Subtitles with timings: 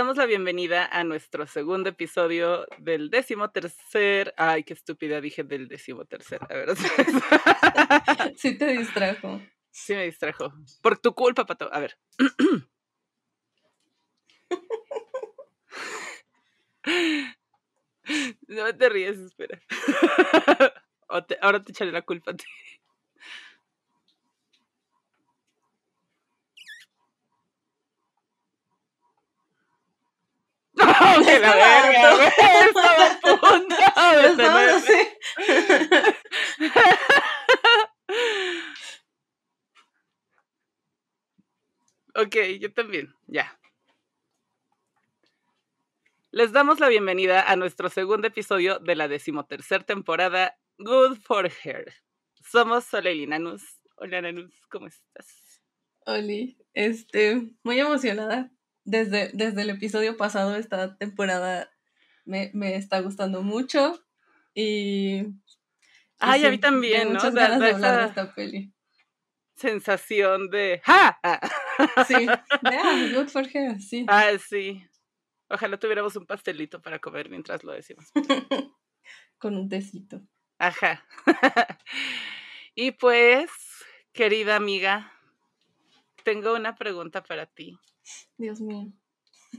[0.00, 4.32] Damos la bienvenida a nuestro segundo episodio del décimo tercer.
[4.38, 6.40] Ay, qué estúpida dije del décimo tercer.
[6.48, 6.74] A ver,
[8.38, 9.42] sí te distrajo.
[9.70, 10.54] Sí me distrajo.
[10.80, 11.68] Por tu culpa, Pato.
[11.70, 11.98] A ver.
[18.48, 19.60] No te ríes, espera.
[21.42, 22.44] ahora te echaré la culpa a ti.
[31.24, 32.26] Que la verga,
[32.66, 33.76] Estaba a punto
[42.14, 43.58] ok, yo también, ya.
[46.32, 51.92] Les damos la bienvenida a nuestro segundo episodio de la decimotercera temporada Good for Her.
[52.34, 53.80] Somos Soleil y Nanus.
[53.96, 55.60] Hola Nanus, ¿cómo estás?
[56.06, 58.50] Oli, este, muy emocionada
[58.84, 61.70] desde, desde el episodio pasado, esta temporada
[62.24, 64.04] me, está gustando mucho.
[64.54, 65.26] Y.
[66.18, 67.20] Ay, a mí también, ¿no?
[67.20, 68.72] de hablar de esta peli.
[69.54, 70.80] Sensación de.
[70.84, 71.18] ¡Ja!
[72.06, 72.26] Sí,
[72.64, 74.04] ah, good for her, sí.
[74.08, 74.82] Ah, sí.
[75.48, 78.06] Ojalá tuviéramos un pastelito para comer mientras lo decimos.
[79.38, 80.22] Con un tecito.
[80.58, 81.04] Ajá.
[82.74, 83.50] y pues,
[84.12, 85.12] querida amiga,
[86.22, 87.78] tengo una pregunta para ti.
[88.36, 88.92] Dios mío.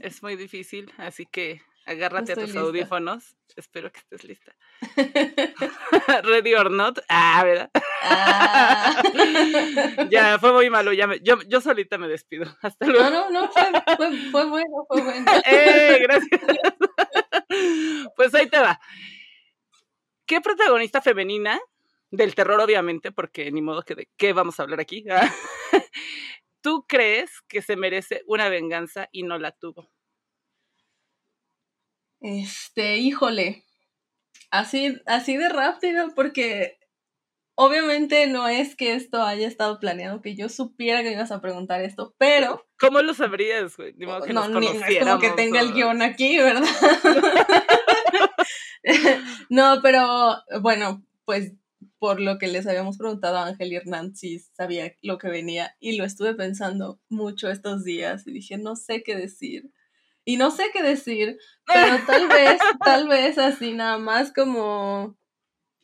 [0.00, 3.36] Es muy difícil, así que agárrate a tus audífonos.
[3.56, 4.56] Espero que estés lista.
[6.24, 6.98] Ready or not.
[7.08, 7.70] Ah, ¿verdad?
[8.02, 9.02] Ah.
[10.10, 10.92] ya, fue muy malo.
[10.92, 12.46] Ya yo, yo solita me despido.
[12.62, 13.10] Hasta luego.
[13.10, 15.30] No, no, no, fue, fue, bueno, fue bueno.
[15.44, 16.40] ¡Eh, gracias!
[18.16, 18.80] pues ahí te va.
[20.24, 21.60] ¿Qué protagonista femenina
[22.10, 25.04] del terror, obviamente, porque ni modo que de qué vamos a hablar aquí,
[26.62, 29.90] tú crees que se merece una venganza y no la tuvo?
[32.20, 33.64] Este, híjole,
[34.50, 36.78] así, así de rápido, porque
[37.56, 41.40] obviamente no es que esto haya estado planeado, que yo supiera que me ibas a
[41.40, 42.64] preguntar esto, pero...
[42.78, 43.92] ¿Cómo lo sabrías, güey?
[43.94, 46.62] Ni que no, ni, es como que tenga el guion aquí, ¿verdad?
[49.50, 51.52] no, pero bueno, pues
[52.02, 55.76] por lo que les habíamos preguntado a Ángel y Hernán si sabía lo que venía
[55.78, 59.70] y lo estuve pensando mucho estos días y dije, no sé qué decir.
[60.24, 65.16] Y no sé qué decir, pero tal vez, tal vez así nada más como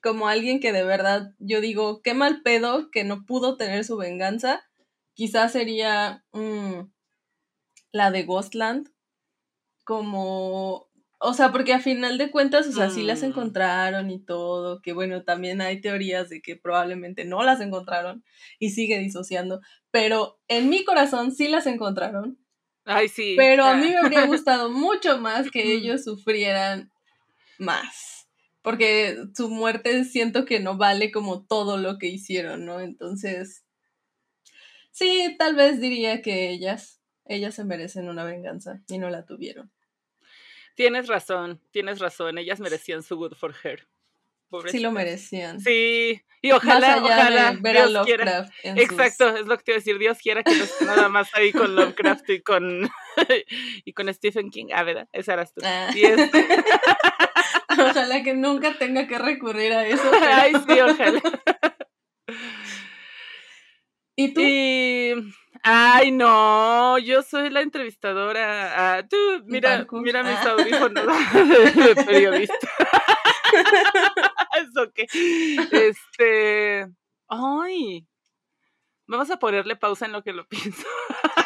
[0.03, 3.97] como alguien que de verdad yo digo, qué mal pedo que no pudo tener su
[3.97, 4.69] venganza,
[5.15, 6.81] quizás sería mm,
[7.93, 8.89] la de Ghostland,
[9.85, 10.88] como
[11.21, 13.27] o sea, porque a final de cuentas, o sea, sí las mm.
[13.27, 18.25] encontraron y todo, que bueno, también hay teorías de que probablemente no las encontraron
[18.61, 22.39] y sigue disociando, pero en mi corazón sí las encontraron.
[22.85, 23.35] Ay, sí.
[23.37, 26.93] Pero a mí me habría gustado mucho más que ellos sufrieran
[27.59, 28.29] más,
[28.63, 32.79] porque su muerte siento que no vale como todo lo que hicieron, ¿no?
[32.81, 33.65] Entonces,
[34.93, 39.73] sí, tal vez diría que ellas, ellas se merecen una venganza y no la tuvieron.
[40.79, 42.39] Tienes razón, tienes razón.
[42.39, 43.89] Ellas merecían su good for her.
[44.69, 45.61] Sí lo merecían.
[45.61, 47.59] Sí, y ojalá, ojalá.
[47.61, 48.49] ver Dios a quiera.
[48.63, 49.99] Exacto, es lo que te iba a decir.
[49.99, 52.89] Dios quiera que no esté nada más ahí con Lovecraft y con,
[53.85, 54.67] y con Stephen King.
[54.73, 55.09] Ah, ¿verdad?
[55.13, 55.63] Esa eras tú.
[55.65, 55.91] Ah.
[55.93, 56.47] Este
[57.83, 60.09] ojalá que nunca tenga que recurrir a eso.
[60.23, 61.23] Ay, sí, ojalá.
[64.15, 64.41] ¿Y tú?
[64.45, 65.15] Y
[65.63, 68.97] Ay, no, yo soy la entrevistadora.
[68.99, 69.17] Ah, tú,
[69.47, 70.51] mira, mira mis ah.
[70.51, 71.07] audífonos
[71.75, 72.69] de periodista.
[74.61, 75.07] Eso que.
[75.73, 76.89] Este.
[77.29, 78.07] Ay.
[79.07, 80.87] Vamos a ponerle pausa en lo que lo pienso.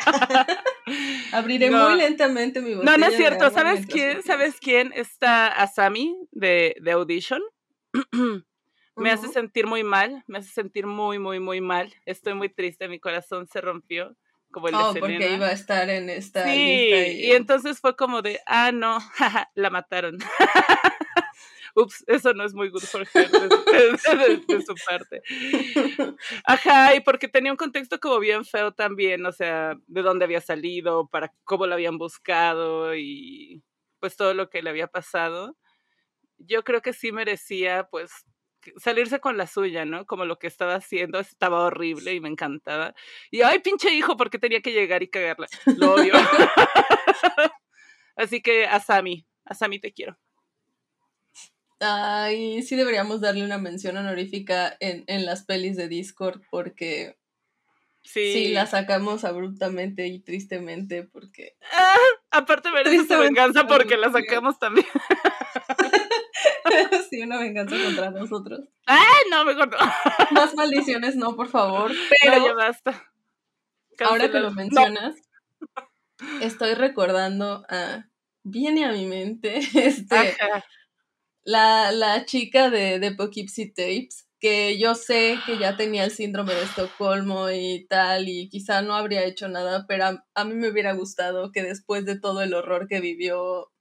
[1.33, 2.93] Abriré muy lentamente mi botella.
[2.93, 3.51] No, no es cierto.
[3.51, 4.23] ¿Sabes quién?
[4.23, 4.93] ¿Sabes quién?
[4.95, 7.41] Está Asami de, de Audition.
[8.97, 11.93] Me hace sentir muy mal, me hace sentir muy, muy, muy mal.
[12.05, 14.17] Estoy muy triste, mi corazón se rompió
[14.51, 16.53] como el Oh, de porque iba a estar en esta Sí,
[16.91, 17.27] lista.
[17.27, 20.19] y entonces fue como de, ah, no, jaja, la mataron.
[21.75, 25.23] Ups, eso no es muy good for her de, de- de- de su parte.
[26.45, 30.43] Ajá, y porque tenía un contexto como bien feo también, o sea, de dónde había
[30.43, 33.63] salido, para cómo lo habían buscado y
[34.01, 35.57] pues todo lo que le había pasado.
[36.39, 38.11] Yo creo que sí merecía, pues,
[38.77, 40.07] salirse con la suya, ¿no?
[40.07, 42.95] Como lo que estaba haciendo estaba horrible y me encantaba.
[43.31, 45.47] Y ay, pinche hijo, porque tenía que llegar y cagarla.
[45.77, 46.15] Lo odio.
[48.17, 50.19] Así que a Sammy, a Sammy te quiero.
[51.81, 57.17] Ay, sí deberíamos darle una mención honorífica en, en las pelis de Discord porque
[58.05, 58.33] Sí.
[58.33, 61.95] sí, la sacamos abruptamente y tristemente porque Ah,
[62.33, 64.87] aparte merece su venganza porque la sacamos también.
[67.11, 68.61] sí, una venganza contra nosotros.
[68.87, 69.79] Ay, no, mejor no.
[70.33, 71.91] Más maldiciones no, por favor.
[71.91, 73.13] No, Pero ya basta.
[74.01, 75.17] ahora que lo mencionas,
[76.41, 78.07] estoy recordando a...
[78.45, 80.37] Viene a mi mente este,
[81.45, 86.55] la, la chica de, de Poughkeepsie Tapes, que yo sé que ya tenía el síndrome
[86.55, 90.69] de Estocolmo y tal, y quizá no habría hecho nada, pero a, a mí me
[90.69, 93.72] hubiera gustado que después de todo el horror que vivió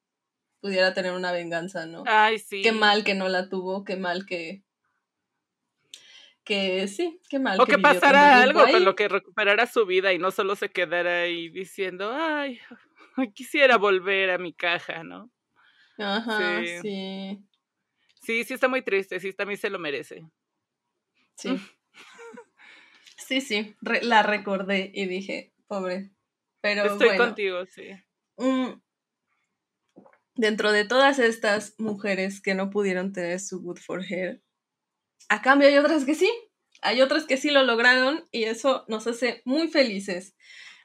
[0.61, 2.03] pudiera tener una venganza, ¿no?
[2.05, 2.61] Ay, sí.
[2.61, 4.63] Qué mal que no la tuvo, qué mal que...
[6.43, 7.61] Que sí, qué mal.
[7.61, 10.69] O que tanto pasara algo con lo que recuperara su vida y no solo se
[10.69, 12.59] quedara ahí diciendo, ay,
[13.35, 15.29] quisiera volver a mi caja, ¿no?
[15.97, 16.79] Ajá, Sí.
[16.81, 17.45] sí,
[18.23, 20.23] Sí, sí está muy triste, sí también se lo merece.
[21.35, 21.49] sí.
[23.17, 26.09] Sí, sí, re- la recordé y dije, pobre.
[26.59, 27.91] Pero Estoy bueno, contigo, sí.
[28.37, 28.71] mm,
[30.35, 34.41] dentro de todas estas mujeres que no pudieron tener su Good for Hair,
[35.29, 36.29] a cambio hay otras que sí.
[36.81, 40.35] Hay otras que sí lo lograron y eso nos hace muy felices.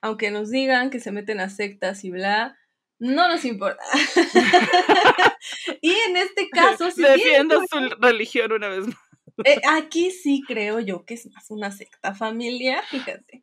[0.02, 2.58] Aunque nos digan que se meten a sectas y bla,
[2.98, 3.82] no nos importa.
[5.80, 8.96] y en este caso, sí Defiendo su religión una vez más.
[9.44, 13.42] Eh, aquí sí creo yo que es más una secta familiar, fíjate.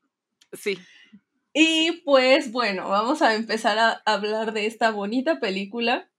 [0.54, 0.80] Sí.
[1.54, 6.10] Y pues bueno, vamos a empezar a hablar de esta bonita película,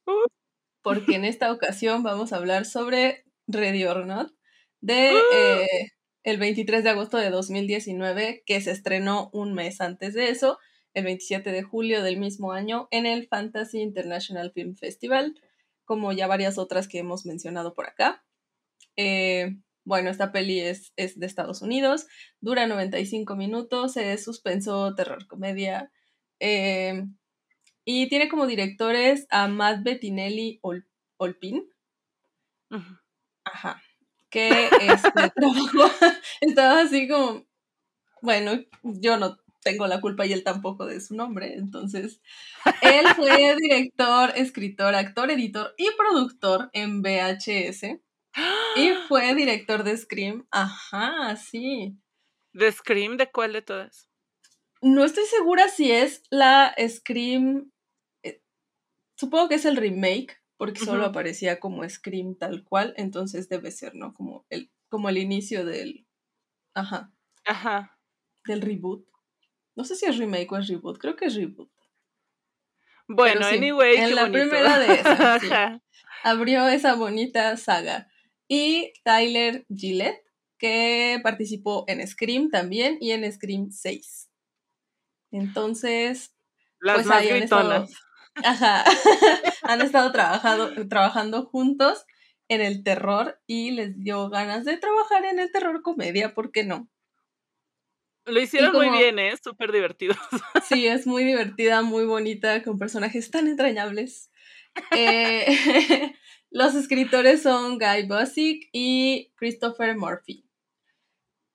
[0.83, 4.33] porque en esta ocasión vamos a hablar sobre Ready or Not,
[4.81, 5.35] de Uh.
[5.35, 5.67] eh,
[6.25, 10.59] el 23 de agosto de 2019, que se estrenó un mes antes de eso,
[10.95, 15.35] el 27 de julio del mismo año, en el Fantasy International Film Festival,
[15.85, 18.25] como ya varias otras que hemos mencionado por acá.
[18.97, 22.07] Eh, bueno, esta peli es, es de Estados Unidos,
[22.41, 25.91] dura 95 minutos, es suspenso, terror, comedia.
[26.41, 27.05] eh,
[27.87, 30.87] y tiene como directores a Matt Bettinelli Ol-
[31.19, 31.65] Olpin,
[33.45, 33.83] ajá,
[34.31, 35.91] que este, trabajó,
[36.41, 37.47] estaba así como,
[38.23, 38.53] bueno,
[38.85, 42.21] yo no tengo la culpa y él tampoco de su nombre, entonces,
[42.81, 48.01] él fue director, escritor, actor, editor y productor en VHS.
[48.77, 50.47] Y fue director de Scream.
[50.51, 51.97] Ajá, sí.
[52.53, 53.17] ¿De Scream?
[53.17, 54.09] ¿De cuál de todas?
[54.83, 57.73] No estoy segura si es la Scream.
[58.23, 58.43] eh,
[59.17, 62.95] Supongo que es el remake, porque solo aparecía como Scream tal cual.
[62.97, 64.13] Entonces debe ser, ¿no?
[64.15, 66.07] Como el, como el inicio del.
[66.75, 67.13] Ajá.
[67.45, 67.99] Ajá.
[68.47, 69.07] Del reboot.
[69.77, 70.99] No sé si es remake o es reboot.
[70.99, 71.71] Creo que es reboot.
[73.09, 74.41] Bueno, sí, anyway, en qué la bonito.
[74.49, 75.49] primera de esas, sí.
[76.23, 78.09] Abrió esa bonita saga.
[78.56, 80.23] Y Tyler Gillette,
[80.58, 84.30] que participó en Scream también y en Scream 6.
[85.32, 86.32] Entonces,
[86.78, 87.88] Las pues más ahí han estado,
[88.44, 88.84] ajá,
[89.62, 92.04] han estado trabajado- trabajando juntos
[92.49, 96.62] en el terror y les dio ganas de trabajar en el terror comedia, ¿por qué
[96.62, 96.88] no?
[98.25, 99.34] Lo hicieron muy bien, ¿eh?
[99.42, 100.14] Súper divertido.
[100.68, 104.30] Sí, es muy divertida, muy bonita, con personajes tan entrañables.
[104.96, 105.46] Eh,
[106.54, 110.49] los escritores son Guy Busick y Christopher Murphy.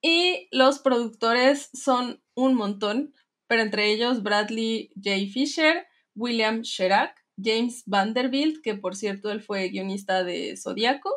[0.02, 3.14] Y los productores son un montón,
[3.48, 5.32] pero entre ellos Bradley J.
[5.32, 11.10] Fisher, William Sherak, James Vanderbilt, que por cierto él fue guionista de Zodíaco,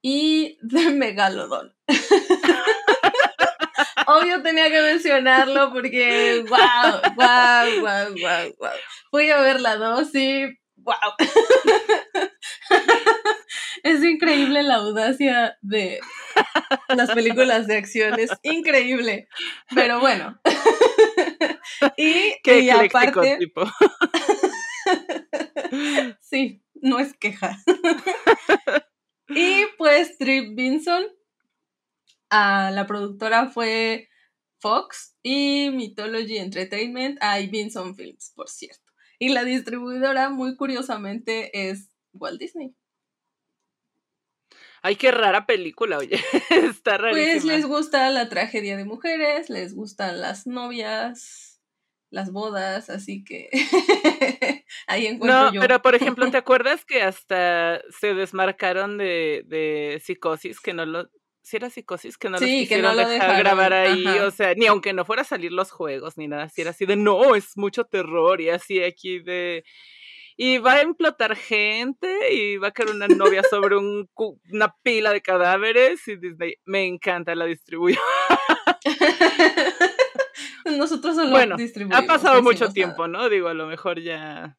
[0.00, 1.76] y de Megalodon.
[4.06, 8.70] Obvio tenía que mencionarlo porque wow, wow, wow, wow, wow.
[9.10, 10.94] Fui a ver la 2 y wow.
[13.82, 16.00] Es increíble la audacia de
[16.88, 19.28] las películas de acción, es increíble.
[19.74, 20.40] Pero bueno.
[21.96, 23.64] Y, Qué y aparte, tipo.
[26.20, 27.58] sí, no es queja.
[29.28, 31.04] Y pues Trip Vinson,
[32.30, 34.08] a la productora fue
[34.60, 38.82] Fox y Mythology Entertainment a Vinson Films, por cierto.
[39.18, 42.74] Y la distribuidora, muy curiosamente, es Walt Disney.
[44.82, 46.20] Ay, qué rara película, oye.
[46.50, 47.32] Está rarísima.
[47.32, 51.54] Pues les gusta la tragedia de mujeres, les gustan las novias,
[52.10, 53.48] las bodas, así que
[54.86, 60.60] ahí encuentro no, pero por ejemplo, ¿te acuerdas que hasta se desmarcaron de, de psicosis,
[60.60, 61.10] que no lo,
[61.42, 65.04] si era psicosis, que no los quisieron dejar grabar ahí, o sea, ni aunque no
[65.04, 68.40] fuera a salir los juegos ni nada, si era así de no, es mucho terror
[68.40, 69.64] y así aquí de
[70.36, 74.08] y va a implotar gente y va a caer una novia sobre un,
[74.52, 78.02] una pila de cadáveres y Disney me encanta la distribución.
[80.64, 82.02] Nosotros solo bueno, distribuimos.
[82.02, 83.28] Ha pasado mucho tiempo, ¿no?
[83.28, 84.56] Digo, a lo mejor ya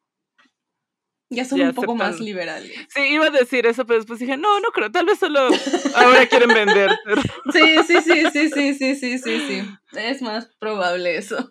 [1.30, 2.72] ya son un poco más liberales.
[2.90, 5.50] Sí, iba a decir eso, pero después dije, no, no creo, tal vez solo
[5.96, 6.92] ahora quieren vender.
[7.52, 9.64] Sí, sí, sí, sí, sí, sí, sí, sí, sí.
[9.94, 11.50] Es más probable eso.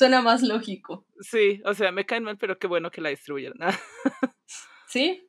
[0.00, 1.04] Suena más lógico.
[1.20, 3.58] Sí, o sea, me caen mal, pero qué bueno que la distribuyeron.
[4.88, 5.28] sí.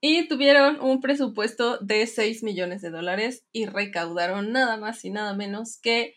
[0.00, 5.34] Y tuvieron un presupuesto de 6 millones de dólares y recaudaron nada más y nada
[5.34, 6.16] menos que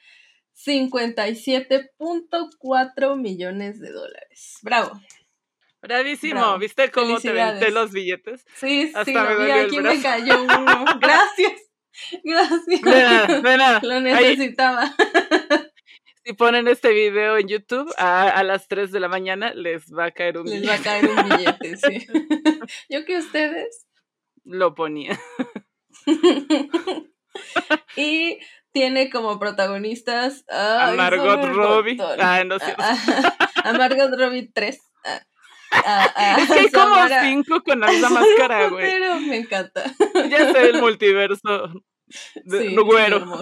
[0.56, 4.58] 57.4 millones de dólares.
[4.64, 5.00] Bravo.
[5.80, 8.44] Bravísimo, ¿viste cómo te venté los billetes?
[8.56, 10.84] Sí, sí, me aquí me cayó uno.
[11.00, 11.62] Gracias.
[12.24, 12.82] Gracias.
[13.84, 14.96] Lo necesitaba
[16.28, 20.12] si ponen este video en YouTube a, las 3 de la mañana, les va a
[20.12, 20.66] caer un billete.
[20.66, 22.08] Les va a caer un billete, sí.
[22.90, 23.88] Yo que ustedes.
[24.44, 25.18] Lo ponía.
[27.96, 28.40] y
[28.74, 31.98] tiene como protagonistas a Margot Robbie.
[32.20, 32.76] Ah, no sé.
[33.64, 34.76] A, Margot Robbie 3.
[34.76, 38.86] es que hay como cinco con esa máscara, güey.
[38.86, 39.84] Pero me encanta.
[40.30, 41.72] Ya sé el multiverso.
[42.44, 43.42] De, sí, güero.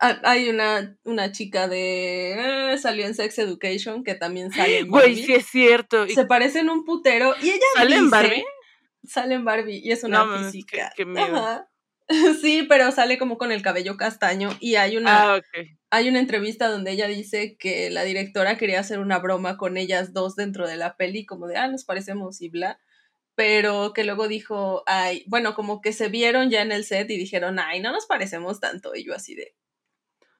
[0.00, 2.72] Ah, hay una, una chica de.
[2.72, 5.12] Eh, salió en Sex Education que también sale en Barbie.
[5.14, 6.06] Güey, sí es cierto.
[6.08, 7.34] Se parecen un putero.
[7.42, 8.44] Y ella ¿Sale en Barbie?
[9.04, 10.92] Sale en Barbie y es una física.
[12.40, 15.42] Sí, pero sale como con el cabello castaño y hay una, ah,
[15.90, 20.14] hay una entrevista donde ella dice que la directora quería hacer una broma con ellas
[20.14, 22.78] dos dentro de la peli, como de, ah, nos parecemos y bla
[23.38, 27.16] pero que luego dijo, ay, bueno, como que se vieron ya en el set y
[27.16, 28.96] dijeron, ay, no nos parecemos tanto.
[28.96, 29.54] Y yo así de,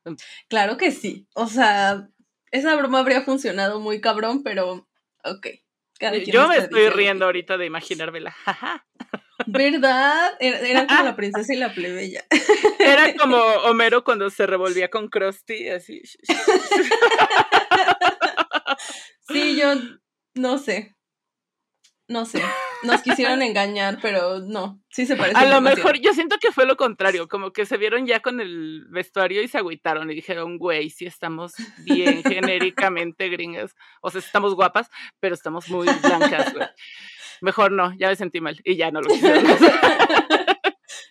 [0.05, 0.15] mm.
[0.49, 1.29] claro que sí.
[1.33, 2.09] O sea,
[2.51, 4.89] esa broma habría funcionado muy cabrón, pero,
[5.23, 5.47] ok.
[6.27, 8.35] yo me estoy riendo ahorita de imaginármela.
[9.47, 10.33] ¿Verdad?
[10.41, 12.25] Era, como la princesa y la plebeya.
[12.81, 13.37] Era como
[13.71, 16.03] Homero cuando se revolvía con Krusty, así.
[19.29, 19.75] Sí, yo
[20.35, 20.97] no sé
[22.09, 22.43] no sé,
[22.83, 25.39] nos quisieron engañar, pero no, sí se parece.
[25.39, 28.41] A lo mejor, yo siento que fue lo contrario, como que se vieron ya con
[28.41, 34.21] el vestuario y se agüitaron y dijeron, güey, sí estamos bien genéricamente gringas, o sea,
[34.21, 36.69] estamos guapas, pero estamos muy blancas, güey.
[37.41, 39.45] Mejor no, ya me sentí mal y ya no lo quisieron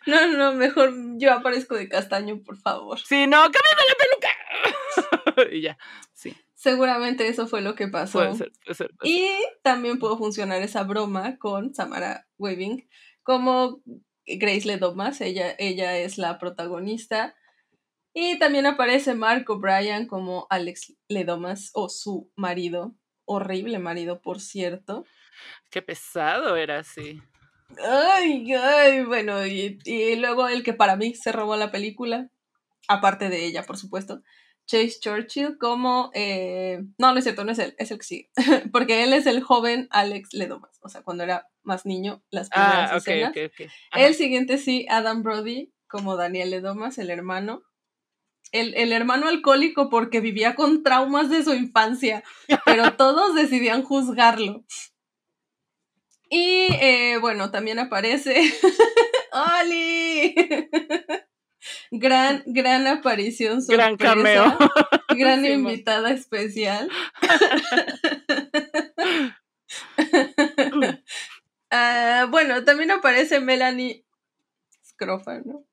[0.07, 2.97] No, no, mejor yo aparezco de castaño, por favor.
[2.99, 3.95] Sí, no, cámbiame la
[5.35, 5.51] peluca.
[5.51, 5.77] y ya,
[6.13, 6.33] sí.
[6.57, 8.35] Seguramente eso fue lo que pasó.
[9.03, 9.29] Y
[9.61, 12.89] también pudo funcionar esa broma con Samara Weaving
[13.21, 13.83] como
[14.25, 17.35] Grace Ledomas, ella, ella es la protagonista.
[18.11, 22.95] Y también aparece Mark O'Brien como Alex Ledomas o su marido,
[23.25, 25.05] horrible marido, por cierto.
[25.69, 27.21] Qué pesado era así.
[27.85, 32.31] Ay, ay, bueno, y, y luego el que para mí se robó la película,
[32.87, 34.23] aparte de ella, por supuesto,
[34.67, 36.11] Chase Churchill como...
[36.13, 38.31] Eh, no, no es cierto, no es él, es el que sigue.
[38.71, 42.91] Porque él es el joven Alex Ledomas, o sea, cuando era más niño, las primeras
[42.91, 43.33] ah, escenas.
[43.93, 47.63] El siguiente sí, Adam Brody como Daniel Ledomas, el hermano.
[48.53, 52.23] El, el, hermano alcohólico porque vivía con traumas de su infancia,
[52.63, 54.63] pero todos decidían juzgarlo.
[56.29, 58.53] Y eh, bueno, también aparece
[59.61, 60.35] ¡Oli!
[61.91, 64.57] Gran, gran aparición, sorpresa, gran cameo.
[65.09, 66.89] Gran invitada especial.
[71.69, 74.05] Ah, bueno, también aparece Melanie
[74.85, 75.65] Scrofa, ¿no?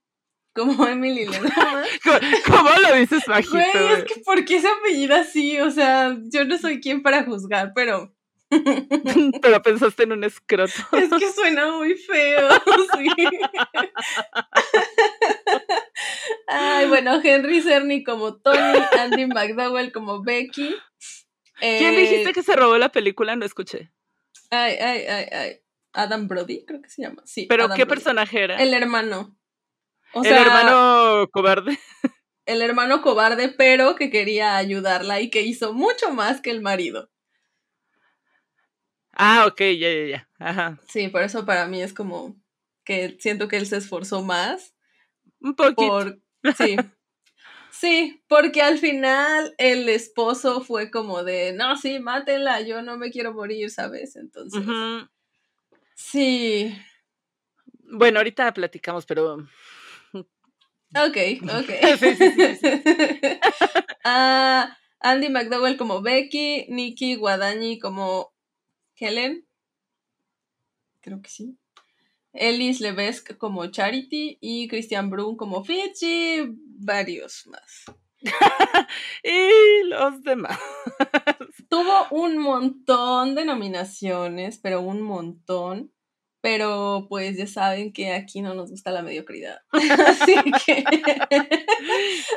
[0.52, 1.84] Como Emily Ledama.
[2.46, 3.54] ¿Cómo, lo dices bajito?
[3.54, 5.60] Güey, es que ¿por qué se apellida así?
[5.60, 8.12] O sea, yo no soy quien para juzgar, pero
[9.42, 10.72] Pero pensaste en un escroto.
[10.92, 12.48] Es que suena muy feo.
[16.48, 20.74] Ay, bueno, Henry Cerny como Tony, Andy McDowell como Becky.
[21.58, 23.36] ¿Quién dijiste eh, que se robó la película?
[23.36, 23.90] No escuché.
[24.50, 25.60] Ay, ay, ay, ay.
[25.92, 27.22] Adam Brody, creo que se llama.
[27.24, 27.46] Sí.
[27.46, 28.56] ¿Pero qué personaje era?
[28.56, 29.38] El hermano.
[30.12, 31.78] ¿El hermano cobarde?
[32.46, 37.10] el hermano cobarde, pero que quería ayudarla y que hizo mucho más que el marido.
[39.12, 40.28] Ah, ok, ya, ya, ya.
[40.38, 40.80] Ajá.
[40.88, 42.36] Sí, por eso para mí es como
[42.84, 44.73] que siento que él se esforzó más.
[45.44, 45.86] Un poquito.
[45.86, 46.20] Por...
[46.56, 46.76] Sí.
[47.76, 53.10] Sí, porque al final el esposo fue como de, no, sí, mátenla, yo no me
[53.10, 54.14] quiero morir, ¿sabes?
[54.14, 54.62] Entonces,
[55.96, 56.72] sí.
[57.80, 59.44] Bueno, ahorita platicamos, pero
[60.94, 61.70] Ok, ok.
[61.98, 62.66] Sí, sí, sí.
[64.06, 68.34] Ah, Andy McDowell como Becky, Nikki Guadagni como
[68.96, 69.46] Helen.
[71.00, 71.56] Creo que sí.
[72.34, 76.42] Ellis Levesque como Charity y Christian Brun como Fitch y
[76.78, 77.84] varios más.
[79.22, 80.58] y los demás.
[81.68, 85.90] Tuvo un montón de nominaciones, pero un montón.
[86.40, 89.60] Pero pues ya saben que aquí no nos gusta la mediocridad.
[89.72, 90.34] Así
[90.66, 90.84] que.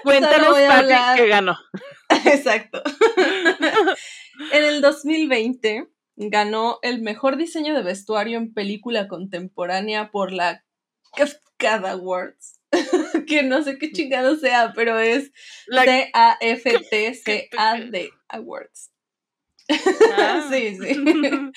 [0.04, 1.58] Cuéntanos, voy a Pati, hablar- qué ganó.
[2.26, 2.82] Exacto.
[4.54, 10.66] en el 2020 ganó el mejor diseño de vestuario en película contemporánea por la
[11.16, 12.60] CAFCAD Awards.
[13.28, 15.32] que no sé qué chingado sea, pero es
[15.70, 16.10] C-A-F-T-C-A-D
[18.28, 18.92] Awards.
[19.70, 20.48] Ah.
[20.52, 20.96] Sí, sí.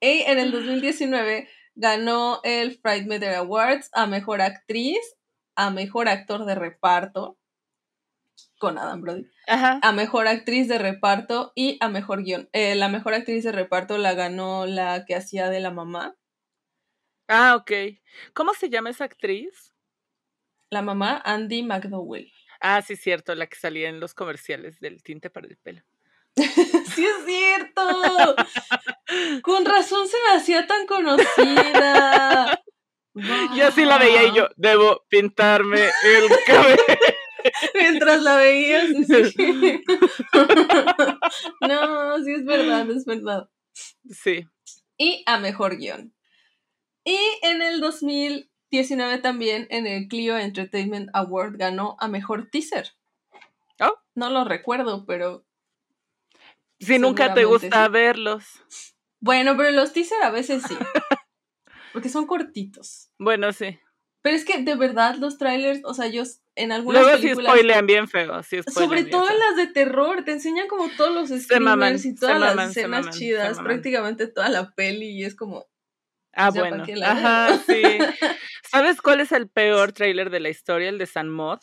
[0.00, 5.00] Y en el 2019 ganó el Pride Matter Awards a Mejor Actriz,
[5.56, 7.37] a Mejor Actor de Reparto,
[8.58, 9.78] con Adam Brody, Ajá.
[9.82, 12.48] a Mejor Actriz de Reparto y a Mejor Guión.
[12.52, 16.16] Eh, la Mejor Actriz de Reparto la ganó la que hacía de la mamá.
[17.28, 17.70] Ah, ok.
[18.32, 19.74] ¿Cómo se llama esa actriz?
[20.70, 22.32] La mamá, Andy McDowell.
[22.60, 25.82] Ah, sí, cierto, la que salía en los comerciales del tinte para el pelo.
[26.36, 28.36] ¡Sí es cierto!
[29.42, 32.62] Con razón se me hacía tan conocida.
[33.56, 36.76] Yo sí la veía y yo, debo pintarme el cabello.
[37.74, 38.86] Mientras la veías.
[39.06, 39.82] sí.
[41.60, 43.48] no, sí es verdad, es verdad.
[44.10, 44.46] Sí.
[44.96, 46.14] Y a mejor guion.
[47.04, 52.90] Y en el 2019 también en el Clio Entertainment Award ganó a mejor teaser.
[53.80, 53.94] Oh.
[54.14, 55.46] No lo recuerdo, pero
[56.80, 57.92] Si nunca te gusta sí.
[57.92, 58.44] verlos.
[59.20, 60.76] bueno, pero los teaser a veces sí.
[61.92, 63.10] Porque son cortitos.
[63.18, 63.78] Bueno, sí.
[64.28, 66.22] Pero es que de verdad los trailers, o sea, yo
[66.54, 68.42] en algunas Luego sí películas spoilean bien feo.
[68.42, 71.40] Sí spoilean Sobre bien todo en las de terror, te enseñan como todos los maman,
[71.40, 75.66] screamers y todas las maman, escenas maman, chidas, prácticamente toda la peli y es como,
[76.34, 76.84] Ah, ya, ¿pa' bueno.
[77.06, 77.80] Ajá, sí.
[78.70, 80.90] ¿Sabes cuál es el peor tráiler de la historia?
[80.90, 81.60] El de San Mod.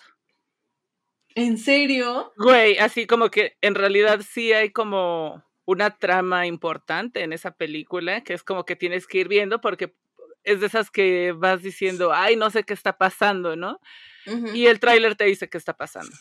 [1.36, 2.34] ¿en serio?
[2.36, 8.24] Güey, así como que en realidad sí hay como una trama importante en esa película,
[8.24, 9.94] que es como que tienes que ir viendo porque
[10.46, 13.80] es de esas que vas diciendo, ay, no sé qué está pasando, ¿no?
[14.54, 16.16] Y el tráiler te dice qué está pasando.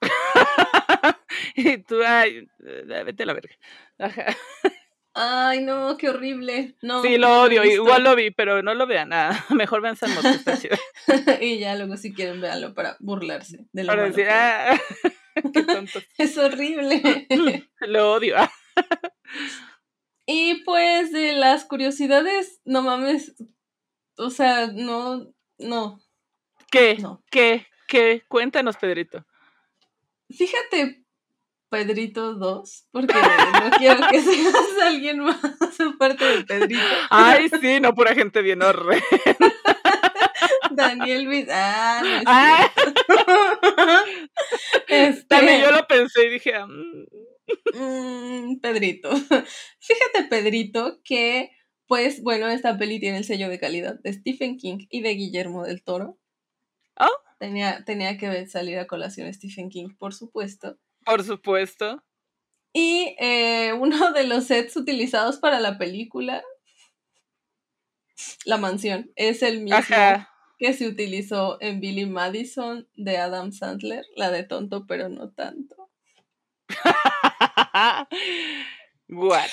[1.54, 3.54] y tú, ay, eh, vete a la verga.
[3.98, 4.36] Ajá.
[5.12, 6.76] Ay, no, qué horrible.
[6.82, 7.82] No, Sí, lo odio, visto.
[7.82, 9.44] igual lo vi, pero no lo vean, nada.
[9.50, 10.10] Mejor vean San
[11.40, 14.80] y ya luego si quieren véanlo para burlarse de lo Para malo decir, que ah,
[15.52, 16.06] qué tontos.
[16.16, 17.26] Es horrible.
[17.80, 18.36] Lo odio.
[20.32, 23.34] Y pues de las curiosidades, no mames,
[24.16, 25.26] o sea, no,
[25.58, 26.00] no,
[26.70, 26.98] ¿Qué?
[27.00, 27.20] no.
[27.32, 27.66] ¿Qué?
[27.88, 28.22] ¿Qué?
[28.28, 29.26] Cuéntanos, Pedrito.
[30.30, 31.04] Fíjate,
[31.68, 36.80] Pedrito 2, porque no quiero que seas alguien más aparte de Pedrito.
[37.10, 39.02] Ay, sí, no, pura gente bien horrible.
[40.70, 41.48] Daniel Viz.
[41.50, 42.70] Ah, no es Ah.
[44.86, 47.06] Este, también yo lo pensé y dije, mm,
[47.74, 49.10] mm, Pedrito.
[49.80, 51.50] Fíjate, Pedrito, que,
[51.86, 55.64] pues, bueno, esta peli tiene el sello de calidad de Stephen King y de Guillermo
[55.64, 56.18] del Toro.
[56.98, 57.08] Oh.
[57.38, 60.78] Tenía, tenía que salir a colación Stephen King, por supuesto.
[61.04, 62.04] por supuesto.
[62.72, 66.42] Y eh, uno de los sets utilizados para la película,
[68.44, 70.30] la mansión, es el mismo Ajá.
[70.58, 75.90] que se utilizó en Billy Madison de Adam Sandler, la de tonto pero no tanto.
[79.08, 79.48] What?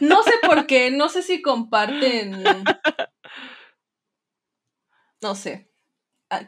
[0.00, 2.42] No sé por qué, no sé si comparten,
[5.22, 5.70] no sé,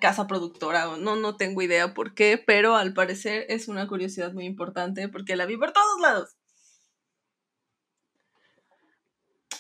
[0.01, 4.33] casa productora o no, no tengo idea por qué, pero al parecer es una curiosidad
[4.33, 6.37] muy importante porque la vi por todos lados.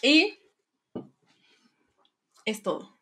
[0.02, 0.38] Y
[2.44, 2.98] es todo.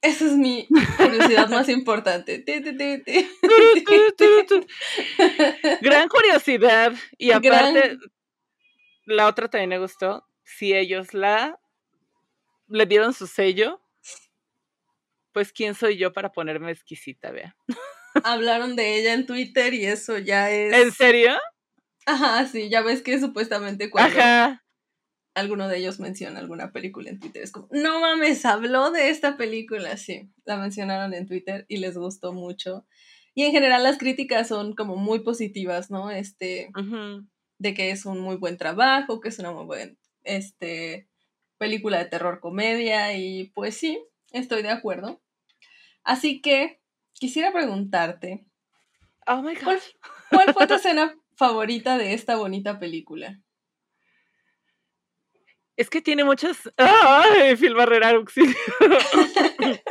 [0.00, 2.44] Esa es mi curiosidad más importante.
[5.80, 6.92] Gran curiosidad.
[7.16, 7.98] Y Gran- aparte,
[9.06, 10.24] la otra también me gustó.
[10.44, 11.58] Si ellos la
[12.68, 13.80] le dieron su sello,
[15.32, 17.56] pues quién soy yo para ponerme exquisita, vea.
[18.22, 20.72] hablaron de ella en Twitter y eso ya es.
[20.74, 21.36] ¿En serio?
[22.06, 24.64] Ajá, sí, ya ves que supuestamente cuando Ajá.
[25.38, 29.36] Alguno de ellos menciona alguna película en Twitter es como, no mames, habló de esta
[29.36, 32.86] película, sí, la mencionaron en Twitter y les gustó mucho.
[33.34, 36.10] Y en general las críticas son como muy positivas, ¿no?
[36.10, 36.70] Este,
[37.58, 39.92] de que es un muy buen trabajo, que es una muy buena
[40.24, 41.08] este,
[41.56, 44.00] película de terror comedia y pues sí,
[44.32, 45.20] estoy de acuerdo.
[46.02, 46.80] Así que
[47.12, 48.44] quisiera preguntarte,
[49.26, 49.62] Oh my God.
[49.64, 49.80] ¿cuál,
[50.30, 53.40] cuál fue tu escena favorita de esta bonita película?
[55.78, 56.68] Es que tiene muchas.
[56.76, 57.54] ¡Ay!
[57.56, 58.56] Phil Barrera, auxilio.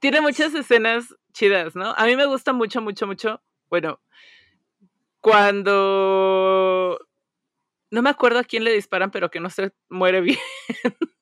[0.00, 1.94] tiene muchas escenas chidas, ¿no?
[1.96, 3.40] A mí me gusta mucho, mucho, mucho.
[3.70, 4.00] Bueno,
[5.20, 6.98] cuando.
[7.92, 10.38] No me acuerdo a quién le disparan, pero que no se muere bien.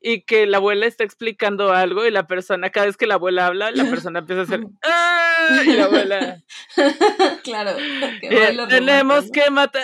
[0.00, 3.46] y que la abuela está explicando algo y la persona, cada vez que la abuela
[3.46, 4.60] habla, la persona empieza a hacer.
[4.82, 5.62] ¡Ah!
[5.66, 6.42] Y la abuela.
[7.44, 7.76] claro,
[8.20, 9.82] que Eh, tenemos que matar.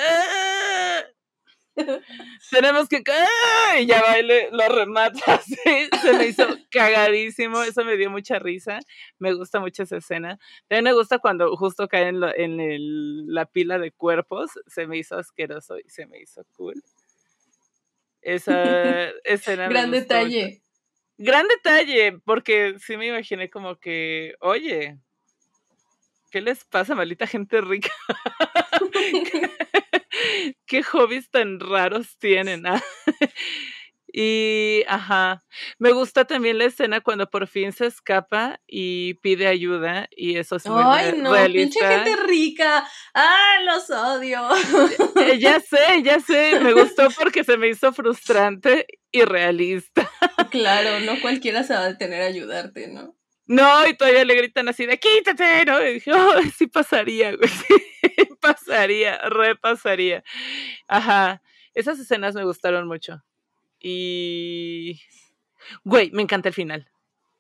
[2.51, 3.03] Tenemos que.
[3.09, 3.79] ¡Ah!
[3.79, 5.57] Y ya baile, lo remata así.
[6.03, 7.63] Se me hizo cagadísimo.
[7.63, 8.79] Eso me dio mucha risa.
[9.19, 10.39] Me gusta mucho esa escena.
[10.69, 14.51] También me gusta cuando justo cae en, lo- en el- la pila de cuerpos.
[14.67, 16.83] Se me hizo asqueroso y se me hizo cool.
[18.23, 18.63] Esa
[19.25, 19.69] escena.
[19.69, 20.01] Gran mucho.
[20.01, 20.63] detalle.
[21.23, 24.97] Gran detalle, porque sí me imaginé como que, oye,
[26.31, 27.91] ¿qué les pasa, maldita gente rica?
[30.71, 32.65] ¿Qué hobbies tan raros tienen?
[32.65, 32.81] ah?
[34.13, 35.41] Y, ajá,
[35.79, 40.57] me gusta también la escena cuando por fin se escapa y pide ayuda y eso
[40.57, 42.85] es muy Ay, no, pinche gente rica.
[43.15, 44.49] Ah, los odio.
[45.17, 50.11] Eh, Ya sé, ya sé, me gustó porque se me hizo frustrante y realista.
[50.51, 53.17] claro, no cualquiera se va a detener a ayudarte, ¿no?
[53.51, 55.85] No, y todavía le gritan así de quítate, ¿no?
[55.85, 57.51] Y dije, oh, sí pasaría, güey,
[58.41, 60.23] pasaría, repasaría.
[60.89, 61.43] Ajá,
[61.75, 63.25] esas escenas me gustaron mucho.
[63.81, 65.01] Y,
[65.85, 66.91] güey, me encanta el final.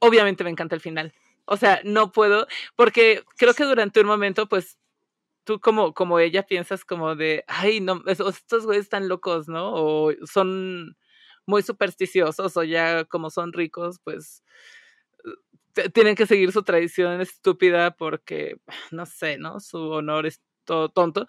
[0.00, 1.14] Obviamente me encanta el final.
[1.46, 2.46] O sea, no puedo,
[2.76, 4.78] porque creo que durante un momento, pues,
[5.44, 9.72] tú como, como ella piensas como de, ay, no, es- estos güeyes están locos, ¿no?
[9.74, 10.96] O son
[11.46, 14.42] muy supersticiosos o ya como son ricos, pues
[15.92, 18.56] tienen que seguir su tradición estúpida porque,
[18.90, 19.60] no sé, ¿no?
[19.60, 21.26] Su honor es todo tonto.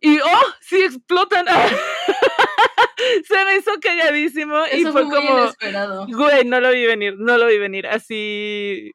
[0.00, 0.42] Y, ¡oh!
[0.60, 1.46] ¡Sí explotan!
[3.26, 6.06] Se me hizo cagadísimo y Eso fue fue muy como, inesperado.
[6.08, 7.86] güey, no lo vi venir, no lo vi venir.
[7.86, 8.92] Así,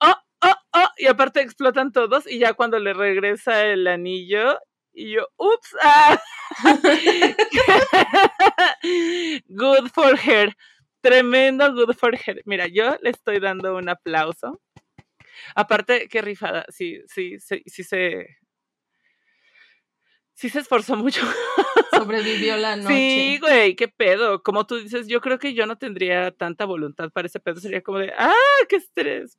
[0.00, 0.14] ¡oh!
[0.42, 0.54] ¡oh!
[0.74, 0.88] ¡oh!
[0.98, 4.58] Y aparte explotan todos y ya cuando le regresa el anillo,
[4.92, 5.76] y yo, ¡ups!
[5.82, 6.20] ¡ah!
[9.54, 10.54] good for her.
[11.00, 12.42] Tremendo good for her.
[12.44, 14.60] Mira, yo le estoy dando un aplauso.
[15.54, 16.64] Aparte, qué rifada.
[16.68, 18.26] Sí, sí, sí, sí se.
[20.34, 21.20] Sí se esforzó mucho.
[21.92, 22.94] Sobrevivió la noche.
[22.94, 24.40] Sí, güey, qué pedo.
[24.42, 27.56] Como tú dices, yo creo que yo no tendría tanta voluntad para ese pedo.
[27.60, 28.32] Sería como de, ¡ah,
[28.68, 29.36] qué estrés!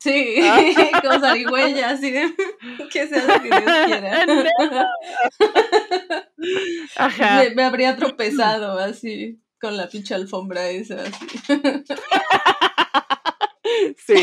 [0.00, 0.60] Sí, Ah.
[1.02, 2.34] con zarigüeya, así de
[2.92, 4.26] que sea lo que Dios quiera.
[4.26, 4.84] No.
[6.96, 7.44] Ajá.
[7.44, 11.26] Me, me habría tropezado así, con la pinche alfombra esa, así.
[13.96, 14.14] Sí.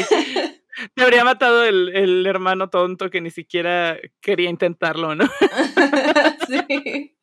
[0.93, 5.25] Te habría matado el, el hermano tonto que ni siquiera quería intentarlo, ¿no?
[6.47, 7.15] Sí.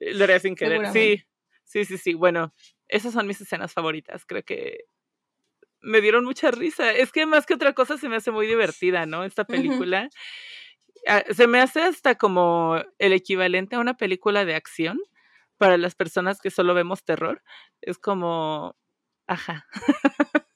[0.00, 0.92] Lo haría sin querer.
[0.92, 1.22] Sí,
[1.64, 2.14] sí, sí, sí.
[2.14, 2.54] Bueno,
[2.88, 4.24] esas son mis escenas favoritas.
[4.24, 4.84] Creo que
[5.80, 6.92] me dieron mucha risa.
[6.92, 9.24] Es que más que otra cosa se me hace muy divertida, ¿no?
[9.24, 10.08] Esta película.
[11.06, 15.00] Ah, Se me hace hasta como el equivalente a una película de acción
[15.60, 17.42] para las personas que solo vemos terror.
[17.82, 18.74] Es como,
[19.26, 19.66] ajá.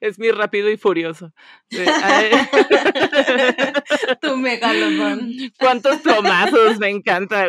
[0.00, 1.32] Es mi rápido y furioso.
[4.20, 5.30] Tu megalodón.
[5.58, 6.78] ¿Cuántos plomazos?
[6.78, 7.46] Me encanta.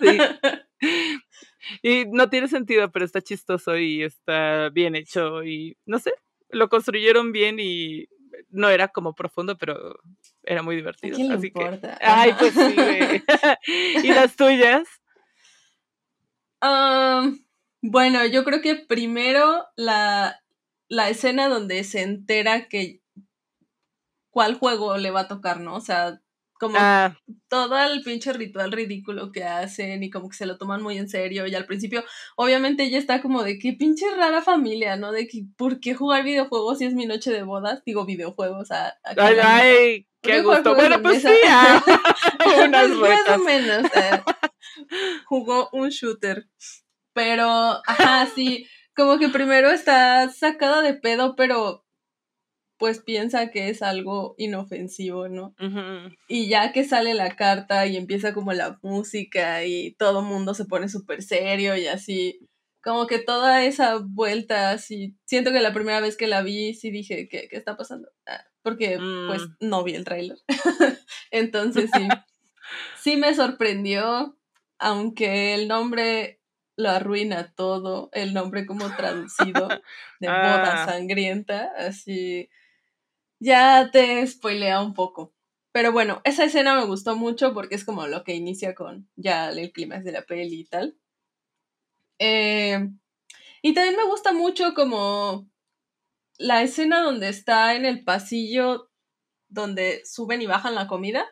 [0.00, 0.18] Sí.
[1.82, 6.14] Y no tiene sentido, pero está chistoso y está bien hecho y no sé,
[6.50, 8.06] lo construyeron bien y
[8.50, 9.98] no era como profundo, pero
[10.44, 11.16] era muy ¿A divertido.
[11.16, 11.98] quién le Así que, importa?
[12.00, 13.22] ay, pues sí, güey.
[14.04, 14.86] ¿Y las tuyas?
[16.60, 17.44] Am,
[17.82, 20.40] bueno, yo creo que primero la,
[20.88, 23.00] la escena donde se entera que
[24.30, 25.76] cuál juego le va a tocar, ¿no?
[25.76, 26.20] O sea,
[26.58, 27.16] como Ah,
[27.48, 31.08] todo el pinche ritual ridículo que hacen y como que se lo toman muy en
[31.08, 32.04] serio y al principio
[32.36, 35.12] obviamente ella está como de qué pinche rara familia, ¿no?
[35.12, 37.82] De que ¿por qué jugar videojuegos si es mi noche de bodas?
[37.86, 40.74] Digo videojuegos a, a ay, ay, qué gusto.
[40.74, 41.82] Bueno, pues sí, ah,
[42.64, 43.84] unas Pues, más o menos.
[43.94, 44.22] eh,
[45.26, 46.46] jugó un shooter.
[47.14, 47.46] Pero,
[47.86, 51.84] ajá, sí, como que primero está sacada de pedo, pero
[52.78, 55.52] pues piensa que es algo inofensivo, ¿no?
[56.28, 60.54] Y ya que sale la carta y empieza como la música y todo el mundo
[60.54, 62.38] se pone súper serio y así,
[62.80, 66.92] como que toda esa vuelta, así, siento que la primera vez que la vi, sí
[66.92, 68.10] dije, ¿qué, qué está pasando?
[68.28, 69.54] Ah, porque pues mm.
[69.60, 70.38] no vi el tráiler.
[71.30, 72.06] Entonces sí,
[73.00, 74.36] sí me sorprendió,
[74.78, 76.42] aunque el nombre
[76.76, 79.68] lo arruina todo, el nombre como traducido
[80.20, 80.86] de boda ah.
[80.86, 82.50] sangrienta, así
[83.40, 85.32] ya te spoilea un poco.
[85.72, 89.48] Pero bueno, esa escena me gustó mucho porque es como lo que inicia con ya
[89.48, 90.94] el clima de la peli y tal.
[92.18, 92.86] Eh,
[93.62, 95.48] y también me gusta mucho como
[96.38, 98.88] la escena donde está en el pasillo
[99.48, 101.26] donde suben y bajan la comida,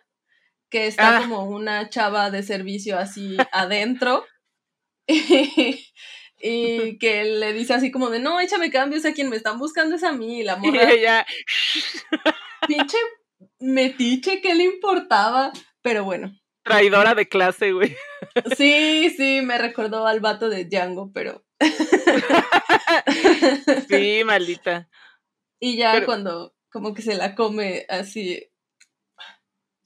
[0.71, 1.21] que está ah.
[1.21, 4.25] como una chava de servicio así adentro.
[5.09, 5.88] y
[6.99, 10.03] que le dice así como de, no, échame cambios a quien me están buscando es
[10.03, 11.25] a mí, y la morra.
[12.66, 12.99] Pinche
[13.61, 15.53] metiche, ¿qué le importaba?
[15.83, 16.33] Pero bueno.
[16.62, 17.95] Traidora de clase, güey.
[18.57, 21.46] Sí, sí, me recordó al vato de Django, pero.
[23.88, 24.88] Sí, maldita.
[25.61, 28.51] Y ya cuando como que se la come así.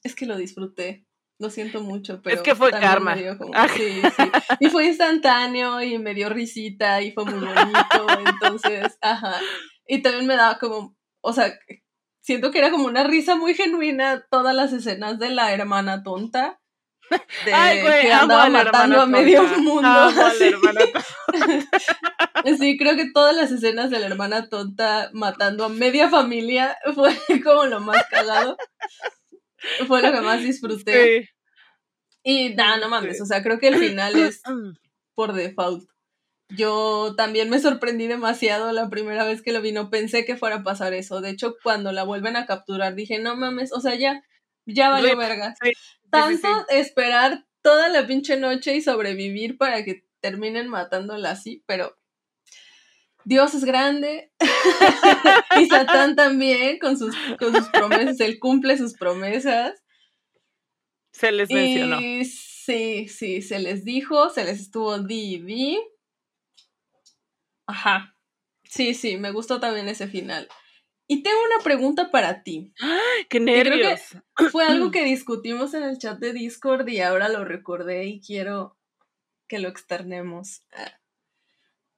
[0.03, 1.07] Es que lo disfruté.
[1.39, 2.37] Lo siento mucho, pero.
[2.37, 3.17] Es que fue karma.
[3.55, 3.69] Ah.
[3.69, 4.31] sí, sí.
[4.61, 8.07] Y fue instantáneo y me dio risita y fue muy bonito.
[8.27, 9.37] entonces, ajá.
[9.87, 10.97] Y también me daba como.
[11.23, 11.59] O sea,
[12.21, 16.60] siento que era como una risa muy genuina todas las escenas de la hermana tonta.
[17.45, 19.89] De Ay, güey, que andaba matando a medio mundo.
[22.59, 27.17] sí, creo que todas las escenas de la hermana tonta matando a media familia fue
[27.43, 28.57] como lo más cagado.
[29.87, 31.31] Fue lo que más disfruté.
[32.23, 34.43] Y nada, no mames, o sea, creo que el final es
[35.15, 35.89] por default.
[36.51, 40.57] Yo también me sorprendí demasiado la primera vez que lo vi, no pensé que fuera
[40.57, 41.21] a pasar eso.
[41.21, 44.25] De hecho, cuando la vuelven a capturar, dije, no mames, o sea, ya,
[44.67, 45.55] ya valió verga.
[46.11, 51.97] Tanto esperar toda la pinche noche y sobrevivir para que terminen matándola así, pero
[53.25, 54.33] Dios es grande
[55.61, 59.83] y Satán también con sus, con sus promesas, él cumple sus promesas.
[61.13, 61.99] Se les mencionó.
[62.25, 65.79] sí, sí, se les dijo, se les estuvo di
[67.67, 68.17] Ajá.
[68.65, 70.49] Sí, sí, me gustó también ese final.
[71.13, 72.73] Y tengo una pregunta para ti.
[72.81, 74.01] ¡Ay, ¡Qué nervios!
[74.53, 78.77] fue algo que discutimos en el chat de Discord y ahora lo recordé y quiero
[79.49, 80.63] que lo externemos.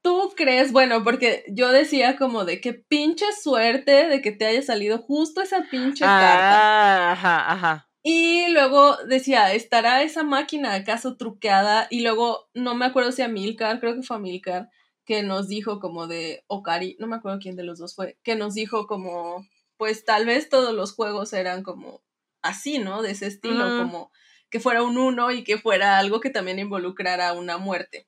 [0.01, 4.63] ¿Tú crees, bueno, porque yo decía como de qué pinche suerte de que te haya
[4.63, 7.11] salido justo esa pinche carta?
[7.11, 7.91] Ah, ajá, ajá.
[8.03, 11.87] Y luego decía, ¿estará esa máquina acaso truqueada?
[11.91, 14.71] Y luego, no me acuerdo si a Milcar, creo que fue a Milcar,
[15.05, 18.37] que nos dijo como de Okari, no me acuerdo quién de los dos fue, que
[18.37, 22.03] nos dijo como, pues tal vez todos los juegos eran como
[22.43, 23.03] así, ¿no?
[23.03, 24.13] De ese estilo, como
[24.51, 28.07] que fuera un uno y que fuera algo que también involucrara una muerte.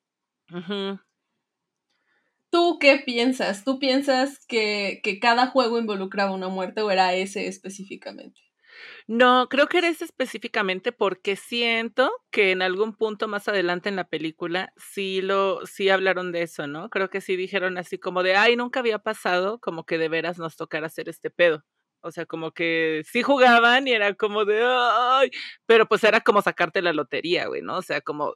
[2.50, 3.64] ¿Tú qué piensas?
[3.64, 8.40] ¿Tú piensas que, que, cada juego involucraba una muerte o era ese específicamente?
[9.06, 13.96] No, creo que era ese específicamente porque siento que en algún punto más adelante en
[13.96, 16.88] la película sí lo, sí hablaron de eso, ¿no?
[16.88, 20.38] Creo que sí dijeron así como de, ay, nunca había pasado, como que de veras
[20.38, 21.62] nos tocara hacer este pedo.
[22.00, 25.30] O sea, como que sí jugaban y era como de, ay,
[25.66, 27.76] pero pues era como sacarte la lotería, güey, ¿no?
[27.76, 28.32] O sea, como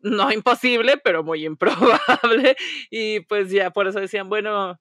[0.00, 2.56] no imposible, pero muy improbable.
[2.90, 4.78] Y pues ya por eso decían, bueno,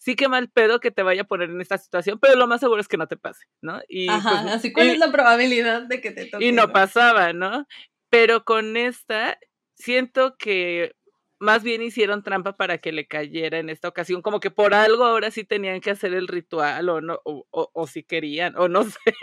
[0.00, 2.60] sí que mal pedo que te vaya a poner en esta situación, pero lo más
[2.60, 3.80] seguro es que no te pase, ¿no?
[3.86, 6.44] Y, Ajá, pues, así cuál es la probabilidad de que te toque.
[6.44, 7.66] Y no pasaba, ¿no?
[8.08, 9.38] Pero con esta,
[9.76, 10.96] siento que
[11.38, 15.04] más bien hicieron trampa para que le cayera en esta ocasión, como que por algo
[15.04, 18.84] ahora sí tenían que hacer el ritual o no, o, o, si querían, o no
[18.84, 19.14] sé,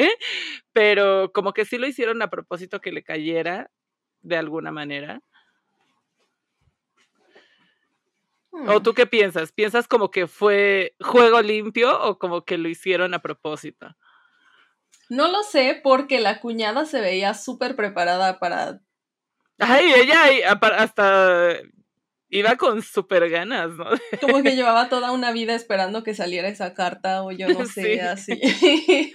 [0.73, 3.71] pero como que sí lo hicieron a propósito que le cayera
[4.21, 5.21] de alguna manera.
[8.67, 8.83] ¿O mm.
[8.83, 9.51] tú qué piensas?
[9.51, 13.95] ¿Piensas como que fue juego limpio o como que lo hicieron a propósito?
[15.09, 18.81] No lo sé porque la cuñada se veía súper preparada para...
[19.59, 20.23] Ay, ella
[20.77, 21.59] hasta
[22.29, 23.85] iba con súper ganas, ¿no?
[24.21, 28.01] Como que llevaba toda una vida esperando que saliera esa carta o yo no sé,
[28.01, 28.39] así.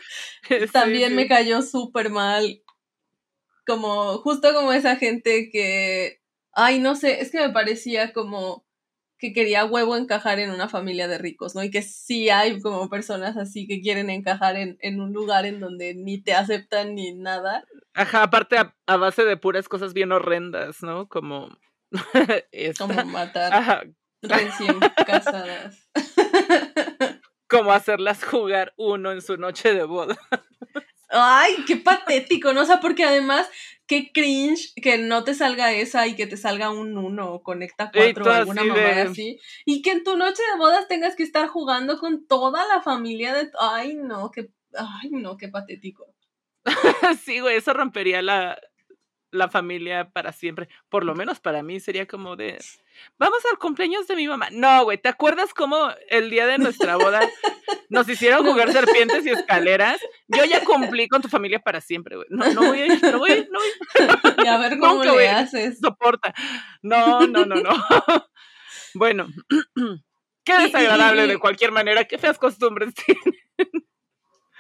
[0.72, 2.62] También me cayó súper mal.
[3.66, 6.20] Como, justo como esa gente que,
[6.52, 8.66] ay, no sé, es que me parecía como
[9.22, 11.62] que quería huevo encajar en una familia de ricos, ¿no?
[11.62, 15.94] Y que sí hay como personas así que quieren encajar en, un lugar en donde
[15.94, 17.62] ni te aceptan ni nada.
[17.94, 21.06] Ajá, aparte a, base de puras cosas bien horrendas, ¿no?
[21.06, 21.56] Como...
[22.78, 25.88] Como matar recién casadas.
[27.48, 30.16] como hacerlas jugar uno en su noche de boda.
[31.12, 32.62] Ay, qué patético, ¿no?
[32.62, 33.48] O sea, porque además,
[33.86, 37.90] qué cringe que no te salga esa y que te salga un uno o conecta
[37.92, 39.38] cuatro o alguna mamada así.
[39.66, 43.34] Y que en tu noche de bodas tengas que estar jugando con toda la familia
[43.34, 43.50] de.
[43.60, 44.48] Ay, no, qué.
[44.74, 46.06] Ay, no, qué patético.
[47.24, 48.58] sí, güey, eso rompería la,
[49.32, 50.68] la familia para siempre.
[50.88, 52.58] Por lo menos para mí sería como de,
[53.18, 54.48] vamos al cumpleaños de mi mamá.
[54.52, 57.20] No, güey, ¿te acuerdas cómo el día de nuestra boda
[57.88, 60.00] nos hicieron jugar serpientes y escaleras?
[60.28, 62.28] Yo ya cumplí con tu familia para siempre, güey.
[62.30, 64.44] No, no voy a ir, no voy a ir, no voy a ir.
[64.44, 65.78] Y a ver cómo le haces.
[65.80, 66.32] Soporta.
[66.82, 67.70] No, no, no, no.
[68.94, 69.28] bueno,
[70.44, 73.40] qué desagradable de cualquier manera, qué feas costumbres tienen.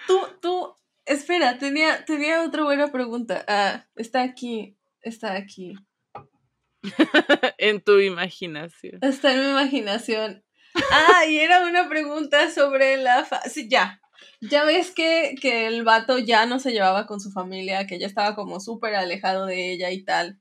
[0.06, 3.44] Tú, tú Espera, tenía, tenía otra buena pregunta.
[3.48, 5.74] Ah, está aquí, está aquí.
[7.58, 8.98] en tu imaginación.
[9.02, 10.44] Está en mi imaginación.
[10.90, 13.26] Ah, y era una pregunta sobre la...
[13.48, 14.00] Sí, ya.
[14.40, 18.06] Ya ves que, que el vato ya no se llevaba con su familia, que ya
[18.06, 20.40] estaba como súper alejado de ella y tal.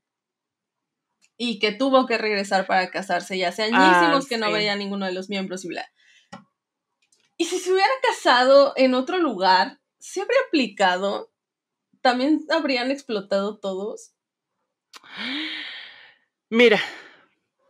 [1.38, 4.76] Y que tuvo que regresar para casarse, ya hace añísimos ah, que no veía a
[4.76, 5.86] ninguno de los miembros y bla.
[7.38, 11.32] Y si se hubiera casado en otro lugar, ¿se habría aplicado?
[12.02, 14.14] ¿También habrían explotado todos?
[16.50, 16.82] Mira,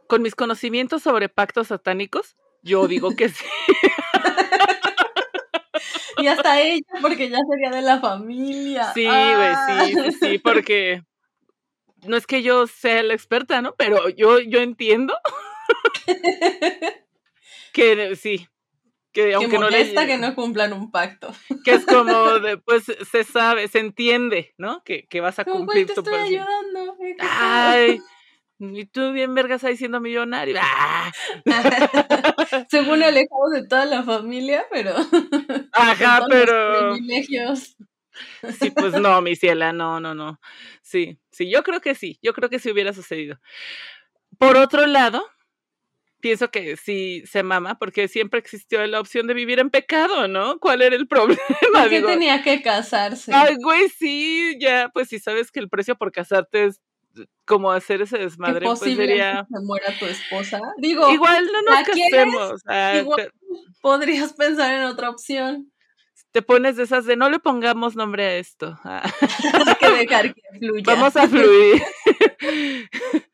[0.07, 3.45] con mis conocimientos sobre pactos satánicos, yo digo que sí.
[6.17, 8.93] y hasta ella, porque ya sería de la familia.
[8.93, 11.03] Sí, güey, sí, sí, sí, porque
[12.07, 13.75] no es que yo sea la experta, ¿no?
[13.75, 15.13] Pero yo, yo entiendo
[17.73, 18.47] que sí,
[19.11, 21.31] que aunque no le que no cumplan un pacto.
[21.65, 24.83] Que es como de, pues se sabe, se entiende, ¿no?
[24.83, 26.97] Que, que vas a cumplir tu estoy ayudando.
[27.19, 28.01] Ay,
[28.59, 30.55] y tú bien vergas ahí siendo millonario.
[30.61, 31.11] ¡Ah!
[32.69, 34.95] Según alejado de toda la familia, pero.
[35.73, 36.93] Ajá, pero.
[36.93, 37.75] Privilegios.
[38.59, 40.39] Sí, pues no, mi ciela, no, no, no.
[40.81, 43.39] Sí, sí, yo creo que sí, yo creo que sí hubiera sucedido.
[44.37, 45.25] Por otro lado,
[46.21, 50.59] pienso que sí se mama, porque siempre existió la opción de vivir en pecado, ¿no?
[50.59, 51.39] ¿Cuál era el problema?
[51.73, 53.33] ¿Por qué tenía que casarse?
[53.33, 56.81] Ay, güey, sí, ya, pues si sabes que el precio por casarte es
[57.45, 59.45] como hacer ese desmadre, pues sería...
[59.49, 60.61] que se muera tu esposa.
[60.77, 62.61] Digo, igual no nos casemos.
[63.01, 63.33] igual
[63.81, 65.71] podrías pensar en otra opción.
[66.31, 68.79] Te pones de esas de no le pongamos nombre a esto.
[68.83, 70.83] Hay que dejar que fluya.
[70.85, 71.83] Vamos a fluir.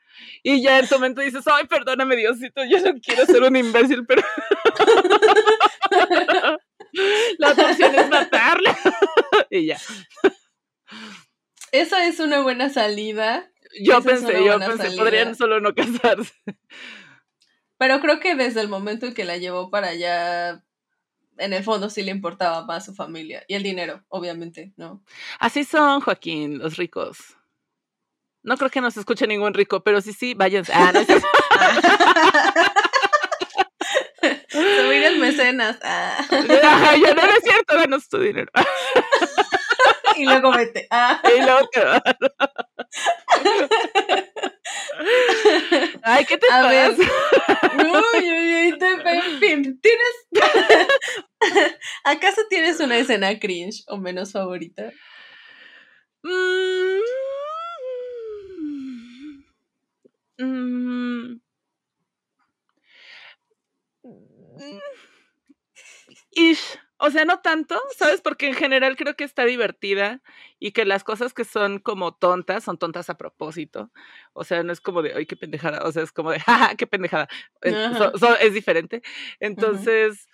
[0.50, 4.06] Y ya en tu momento dices, ay, perdóname Diosito, yo no quiero ser un imbécil,
[4.06, 4.24] pero...
[7.38, 8.74] La otra opción es matarle.
[9.50, 9.78] y ya.
[11.74, 13.52] Esa es una buena salida.
[13.82, 16.32] Yo pensé, yo pensé, podrían solo no casarse.
[17.78, 20.64] Pero creo que desde el momento en que la llevó para allá,
[21.40, 25.04] en el fondo sí le importaba más su familia y el dinero, obviamente, ¿no?
[25.40, 27.37] Así son, Joaquín, los ricos.
[28.48, 30.72] No creo que nos escuche ningún rico, pero sí, sí, váyanse.
[30.74, 31.02] Ah, no,
[34.50, 35.78] Subir el mecenas.
[35.84, 36.26] Ah.
[36.32, 38.50] ya no, es cierto, danos tu dinero.
[40.16, 40.88] y luego vete.
[40.90, 41.22] Ah.
[41.26, 41.82] Y luego te
[46.04, 46.70] Ay, ¿qué te A pasa?
[46.70, 46.94] Ver.
[46.94, 47.06] Uy,
[48.16, 50.16] uy, en fin, ¿tienes...
[52.06, 54.90] ¿Acaso tienes una escena cringe o menos favorita?
[56.24, 57.17] Mmm
[60.40, 61.42] Mm.
[67.00, 68.22] O sea, no tanto, ¿sabes?
[68.22, 70.22] Porque en general creo que está divertida
[70.60, 73.92] y que las cosas que son como tontas son tontas a propósito.
[74.34, 75.84] O sea, no es como de, ay, qué pendejada.
[75.86, 77.28] O sea, es como de, jaja, qué pendejada.
[77.62, 79.04] es diferente.
[79.40, 80.28] Entonces,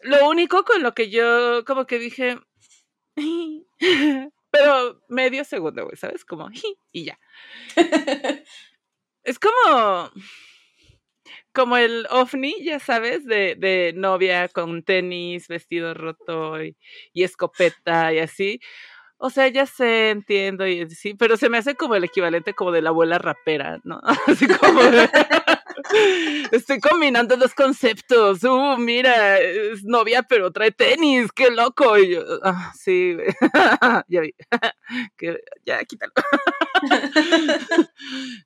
[0.00, 2.38] lo único con lo que yo como que dije,
[4.50, 6.24] pero medio segundo, güey, ¿sabes?
[6.24, 6.48] Como,
[6.92, 7.18] y ya.
[9.24, 10.10] es como,
[11.52, 16.76] como el ovni, ya sabes, de, de novia con tenis, vestido roto y,
[17.12, 18.60] y, escopeta y así.
[19.18, 22.72] O sea, ya sé, entiendo, y sí, pero se me hace como el equivalente como
[22.72, 24.00] de la abuela rapera, ¿no?
[24.26, 24.80] Así como
[26.50, 28.42] Estoy combinando dos conceptos.
[28.44, 31.98] Uh, mira, es novia, pero trae tenis, qué loco.
[31.98, 33.16] Y yo, ah, sí,
[34.08, 34.34] ya vi.
[35.64, 36.12] ya, quítalo.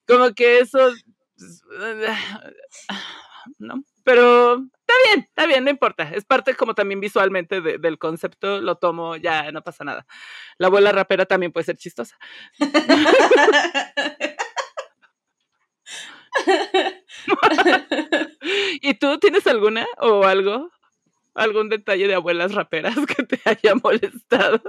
[0.06, 0.92] como que eso.
[3.58, 3.84] ¿No?
[4.04, 6.04] Pero está bien, está bien, no importa.
[6.12, 10.06] Es parte como también visualmente del concepto, lo tomo, ya no pasa nada.
[10.58, 12.16] La abuela rapera también puede ser chistosa.
[18.80, 20.70] ¿Y tú tienes alguna o algo?
[21.34, 24.62] ¿Algún detalle de abuelas raperas que te haya molestado?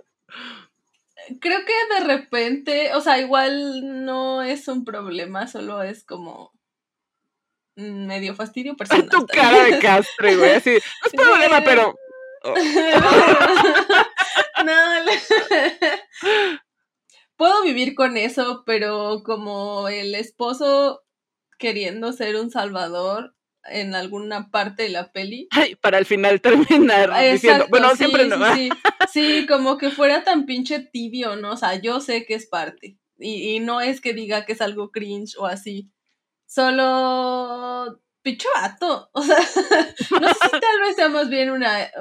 [1.39, 6.51] Creo que de repente, o sea, igual no es un problema, solo es como
[7.76, 9.10] medio fastidio personal.
[9.10, 11.95] Tu cara de castre, güey, así, no es problema, pero...
[14.66, 14.74] no,
[17.38, 21.05] puedo vivir con eso, pero como el esposo
[21.58, 23.36] queriendo ser un salvador,
[23.68, 25.47] en alguna parte de la peli.
[25.51, 28.56] Ay, para al final terminar diciendo, bueno, siempre no.
[28.56, 28.70] Sí,
[29.12, 31.53] sí, como que fuera tan pinche tibio, ¿no?
[31.53, 32.97] O sea, yo sé que es parte.
[33.18, 35.91] Y, y no es que diga que es algo cringe o así.
[36.45, 39.10] Solo picho vato.
[39.14, 39.38] O sea,
[40.20, 41.92] no sé si tal vez sea más bien una,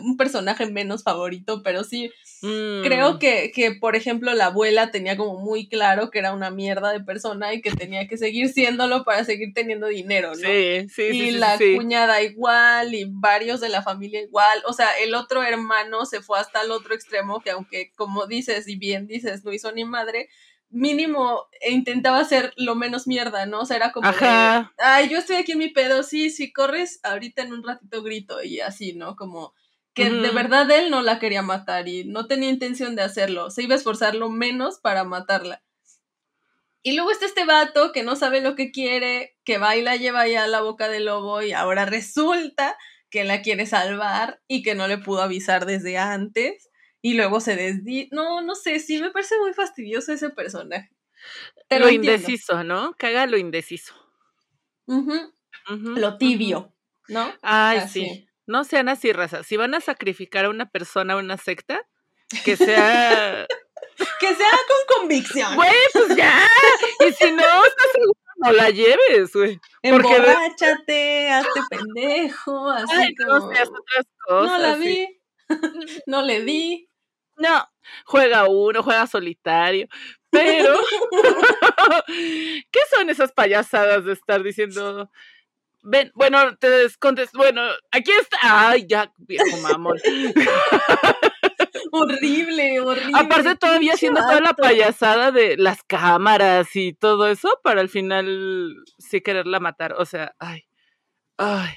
[0.00, 3.18] un personaje menos favorito, pero sí creo mm.
[3.18, 7.00] que, que, por ejemplo, la abuela tenía como muy claro que era una mierda de
[7.00, 10.48] persona y que tenía que seguir siéndolo para seguir teniendo dinero, ¿no?
[10.48, 11.30] Sí, sí, y sí.
[11.32, 14.62] la cuñada igual y varios de la familia igual.
[14.66, 18.68] O sea, el otro hermano se fue hasta el otro extremo, que aunque, como dices
[18.68, 20.28] y bien dices, no hizo ni madre,
[20.70, 23.60] mínimo intentaba hacer lo menos mierda, ¿no?
[23.60, 24.08] O sea, era como
[24.78, 28.42] ay, yo estoy aquí en mi pedo, sí, si corres, ahorita en un ratito grito
[28.42, 29.16] y así, ¿no?
[29.16, 29.54] Como
[29.94, 33.64] que de verdad él no la quería matar y no tenía intención de hacerlo, se
[33.64, 35.64] iba a esforzar lo menos para matarla.
[36.82, 39.96] Y luego está este vato que no sabe lo que quiere, que va y la
[39.96, 42.78] lleva ya a la boca del lobo y ahora resulta
[43.10, 46.67] que la quiere salvar y que no le pudo avisar desde antes
[47.08, 48.10] y luego se desdi...
[48.12, 50.90] No, no sé, sí me parece muy fastidioso ese personaje.
[51.70, 52.94] lo indeciso, ¿no?
[52.98, 53.94] Caga lo indeciso.
[55.66, 56.74] lo tibio,
[57.08, 57.32] ¿no?
[57.40, 58.28] Ay, sí.
[58.46, 59.42] No sean así, raza.
[59.42, 61.80] Si van a sacrificar a una persona a una secta,
[62.44, 63.46] que sea...
[64.20, 65.56] que sea con convicción.
[65.56, 66.46] Güey, pues ya.
[67.00, 69.58] Y si no, estás seguro, no la lleves, güey.
[69.80, 73.38] Emborráchate, hazte pendejo, así Ay, como...
[73.38, 74.50] No seas otras cosas.
[74.50, 75.20] No la vi.
[76.06, 76.88] no le di.
[77.38, 77.68] No,
[78.04, 79.88] juega uno, juega solitario.
[80.30, 80.78] Pero,
[82.06, 85.10] ¿qué son esas payasadas de estar diciendo?
[85.82, 87.62] Ven, bueno, te descontes, bueno,
[87.92, 88.38] aquí está.
[88.42, 89.96] Ay, ya, viejo mamón.
[91.92, 93.12] horrible, horrible.
[93.14, 98.74] Aparte todavía haciendo toda la payasada de las cámaras y todo eso para al final
[98.98, 99.94] sí quererla matar.
[99.94, 100.66] O sea, ay,
[101.36, 101.70] ay.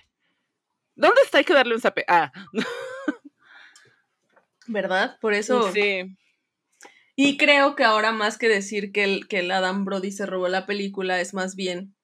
[0.95, 1.38] ¿Dónde está?
[1.38, 2.03] Hay que darle un zape.
[2.07, 2.32] Ah.
[4.68, 5.18] ¿verdad?
[5.20, 5.72] Por eso.
[5.72, 6.18] Sí.
[7.16, 10.47] Y creo que ahora más que decir que el, que el Adam Brody se robó
[10.47, 11.95] la película, es más bien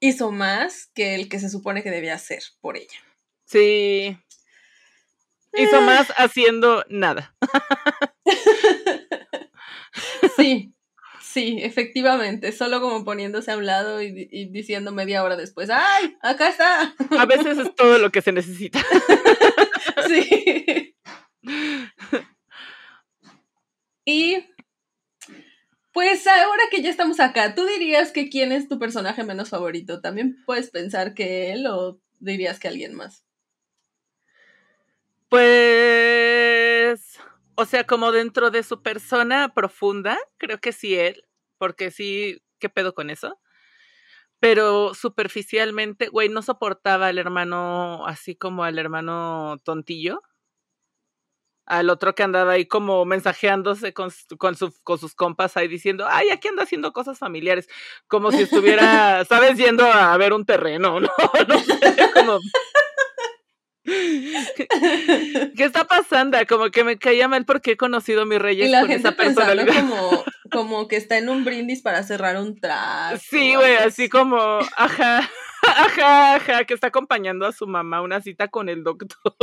[0.00, 2.98] hizo más que el que se supone que debía hacer por ella.
[3.44, 4.16] Sí.
[5.54, 5.80] Hizo ah.
[5.80, 7.34] más haciendo nada.
[10.36, 10.74] sí,
[11.22, 12.52] sí, efectivamente.
[12.52, 16.16] Solo como poniéndose a un lado y, y, diciendo media hora después, ¡ay!
[16.22, 16.94] Acá está.
[17.18, 18.84] A veces es todo lo que se necesita.
[20.08, 20.96] sí.
[24.04, 24.44] Y
[25.92, 30.00] pues ahora que ya estamos acá, ¿tú dirías que quién es tu personaje menos favorito?
[30.00, 33.24] ¿También puedes pensar que él o dirías que alguien más?
[35.28, 37.18] Pues,
[37.54, 41.24] o sea, como dentro de su persona profunda, creo que sí él,
[41.58, 43.40] porque sí, ¿qué pedo con eso?
[44.46, 50.22] Pero superficialmente, güey, no soportaba al hermano así como al hermano tontillo
[51.66, 56.30] al otro que andaba ahí como mensajeándose con, con, con, sus compas ahí diciendo, ay,
[56.30, 57.68] aquí anda haciendo cosas familiares,
[58.06, 59.58] como si estuviera, ¿sabes?
[59.58, 61.10] Yendo a ver un terreno, ¿no?
[61.48, 61.80] no sé,
[62.14, 62.38] como...
[63.84, 66.38] ¿Qué está pasando?
[66.48, 69.08] Como que me caía mal porque he conocido a mis reyes y la con gente
[69.08, 69.74] esa personalidad.
[69.74, 73.18] Como, como que está en un brindis para cerrar un trato.
[73.18, 74.36] Sí, güey, así como,
[74.76, 75.28] ajá.
[75.62, 79.34] Ajá, ajá, que está acompañando a su mamá a una cita con el doctor.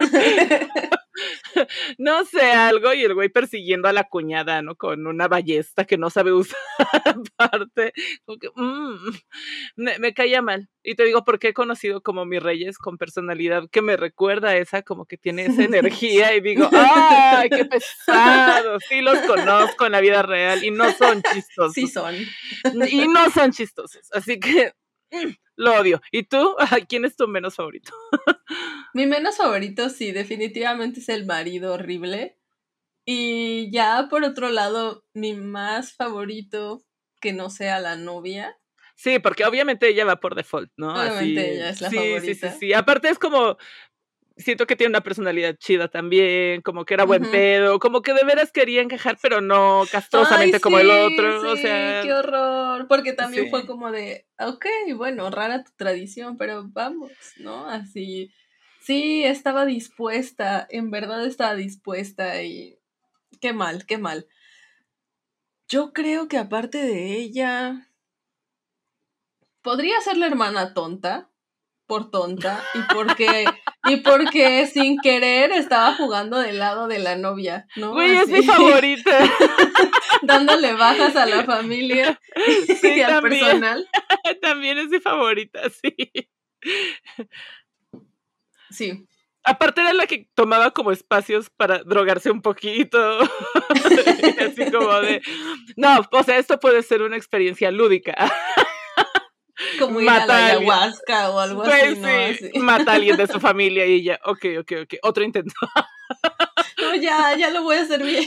[1.98, 4.76] no sé, algo, y el güey persiguiendo a la cuñada, ¿no?
[4.76, 6.58] Con una ballesta que no sabe usar
[7.04, 7.92] aparte.
[8.54, 8.94] Mm,
[9.76, 10.68] me, caía mal.
[10.82, 14.56] Y te digo porque he conocido como mis reyes con personalidad que me recuerda a
[14.56, 18.78] esa, como que tiene esa energía, y digo, ¡ay, qué pesado!
[18.88, 21.72] Sí los conozco en la vida real y no son chistosos.
[21.72, 22.14] Sí son.
[22.88, 24.08] Y no son chistosos.
[24.12, 24.72] Así que
[25.10, 26.00] mm, lo odio.
[26.12, 26.54] ¿Y tú?
[26.88, 27.92] ¿Quién es tu menos favorito?
[28.94, 32.38] Mi menos favorito, sí, definitivamente es el marido horrible.
[33.04, 36.82] Y ya por otro lado, mi más favorito
[37.20, 38.58] que no sea la novia.
[38.96, 40.94] Sí, porque obviamente ella va por default, ¿no?
[40.94, 42.20] Obviamente ella es la favorita.
[42.20, 42.72] Sí, sí, sí.
[42.72, 43.58] Aparte es como,
[44.36, 48.24] siento que tiene una personalidad chida también, como que era buen pedo, como que de
[48.24, 52.02] veras quería encajar, pero no castrosamente como el otro, sí, o sea...
[52.02, 54.66] qué horror, porque también fue como de, ok,
[54.96, 57.68] bueno, rara tu tradición, pero vamos, ¿no?
[57.68, 58.32] Así...
[58.78, 62.78] Sí, estaba dispuesta, en verdad estaba dispuesta y
[63.40, 64.28] qué mal, qué mal.
[65.66, 67.90] Yo creo que aparte de ella,
[69.60, 71.32] podría ser la hermana tonta,
[71.88, 73.46] por tonta, y porque,
[73.88, 77.92] y porque sin querer estaba jugando del lado de la novia, ¿no?
[77.92, 79.10] Güey, es mi favorita.
[80.22, 82.20] Dándole bajas a la familia
[82.82, 83.88] y al personal.
[84.42, 85.94] También es mi favorita, sí.
[88.70, 89.06] Sí.
[89.48, 92.98] Aparte era la que tomaba como espacios para drogarse un poquito.
[94.40, 95.22] Así como de.
[95.76, 98.14] No, o sea, esto puede ser una experiencia lúdica.
[99.78, 104.02] Como ir a la ayahuasca o algo así, Mata a alguien de su familia y
[104.02, 104.94] ya, ok, ok, ok.
[105.02, 105.54] Otro intento.
[106.82, 108.26] no, ya, ya lo voy a hacer bien.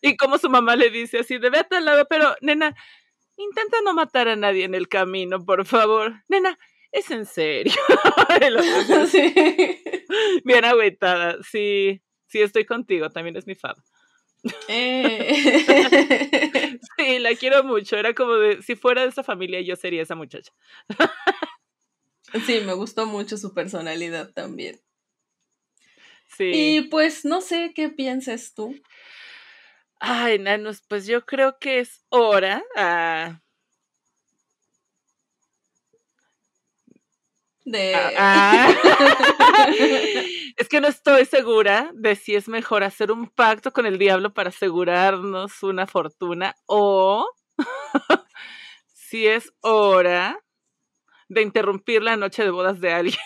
[0.00, 2.74] Y como su mamá le dice así, de vete al lado, pero nena,
[3.36, 6.22] intenta no matar a nadie en el camino, por favor.
[6.28, 6.58] Nena,
[6.92, 7.72] es en serio.
[9.10, 9.34] sí.
[10.44, 13.76] Bien agüitada, sí, sí estoy contigo, también es mi fab.
[14.68, 15.30] Eh.
[16.98, 17.96] sí, la quiero mucho.
[17.96, 20.52] Era como de, si fuera de esa familia, yo sería esa muchacha.
[22.46, 24.80] sí, me gustó mucho su personalidad también.
[26.36, 26.50] Sí.
[26.54, 28.74] Y pues no sé qué pienses tú.
[30.00, 32.62] Ay, nanos, pues yo creo que es hora.
[32.76, 33.40] Ah,
[37.64, 37.94] de...
[37.94, 38.74] Ah, ah.
[40.56, 44.32] es que no estoy segura de si es mejor hacer un pacto con el diablo
[44.32, 47.28] para asegurarnos una fortuna o
[48.94, 50.38] si es hora
[51.28, 53.18] de interrumpir la noche de bodas de alguien.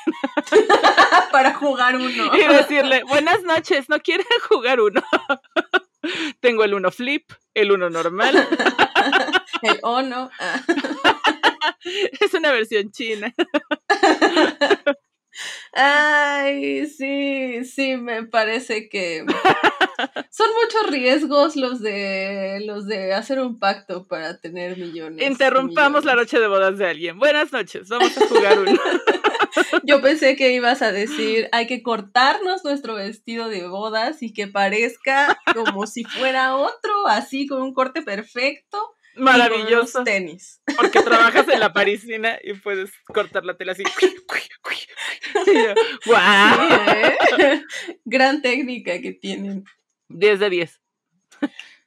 [1.32, 2.36] para jugar uno.
[2.36, 5.03] Y decirle, buenas noches, ¿no quieren jugar uno?
[6.41, 8.49] Tengo el uno flip, el uno normal.
[9.62, 10.30] el ono.
[12.20, 13.34] es una versión china.
[15.72, 19.24] Ay, sí, sí, me parece que
[20.30, 25.24] son muchos riesgos los de los de hacer un pacto para tener millones.
[25.24, 27.18] Interrumpamos la noche de bodas de alguien.
[27.18, 28.72] Buenas noches, vamos a jugar uno.
[29.84, 34.46] Yo pensé que ibas a decir, hay que cortarnos nuestro vestido de bodas y que
[34.46, 40.04] parezca como si fuera otro, así con un corte perfecto Maravilloso.
[40.04, 40.60] tenis.
[40.76, 43.82] Porque trabajas en la parisina y puedes cortar la tela así.
[47.38, 47.62] ¿eh?
[48.04, 49.64] Gran técnica que tienen.
[50.08, 50.80] 10 de 10.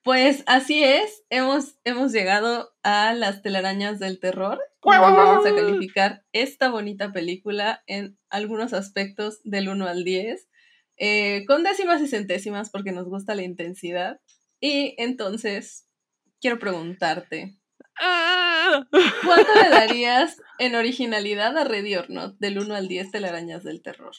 [0.03, 4.59] Pues así es, hemos, hemos llegado a las telarañas del terror.
[4.83, 10.49] Vamos a calificar esta bonita película en algunos aspectos del 1 al 10,
[10.97, 14.19] eh, con décimas y centésimas porque nos gusta la intensidad.
[14.59, 15.87] Y entonces,
[16.41, 17.55] quiero preguntarte.
[17.99, 18.85] Ah.
[18.89, 23.81] ¿Cuánto le darías en originalidad a Ready or Not del 1 al 10 telarañas del
[23.81, 24.15] terror?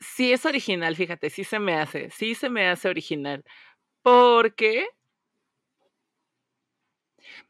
[0.00, 3.42] Sí es original, fíjate, sí se me hace, sí se me hace original.
[4.02, 4.86] Porque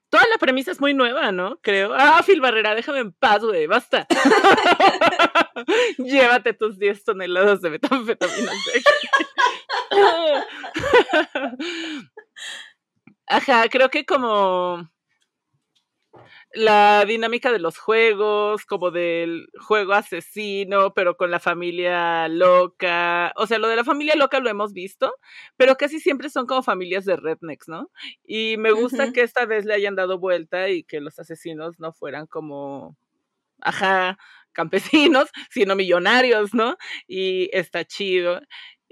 [0.09, 1.59] toda la premisa es muy nueva, ¿no?
[1.61, 1.93] Creo.
[1.95, 4.07] Ah, Phil Barrera, déjame en paz, güey, basta.
[5.99, 8.53] Llévate tus 10 toneladas de metanfetamina.
[13.27, 14.89] Ajá, creo que como
[16.53, 23.33] la dinámica de los juegos, como del juego asesino, pero con la familia loca.
[23.37, 25.13] O sea, lo de la familia loca lo hemos visto,
[25.57, 27.91] pero casi siempre son como familias de rednecks, ¿no?
[28.25, 31.93] Y me gusta que esta vez le hayan dado vuelta y que los asesinos no
[31.93, 32.97] fueran como,
[33.61, 34.19] ajá,
[34.53, 36.77] campesinos, sino millonarios, ¿no?
[37.09, 38.41] Y está chido.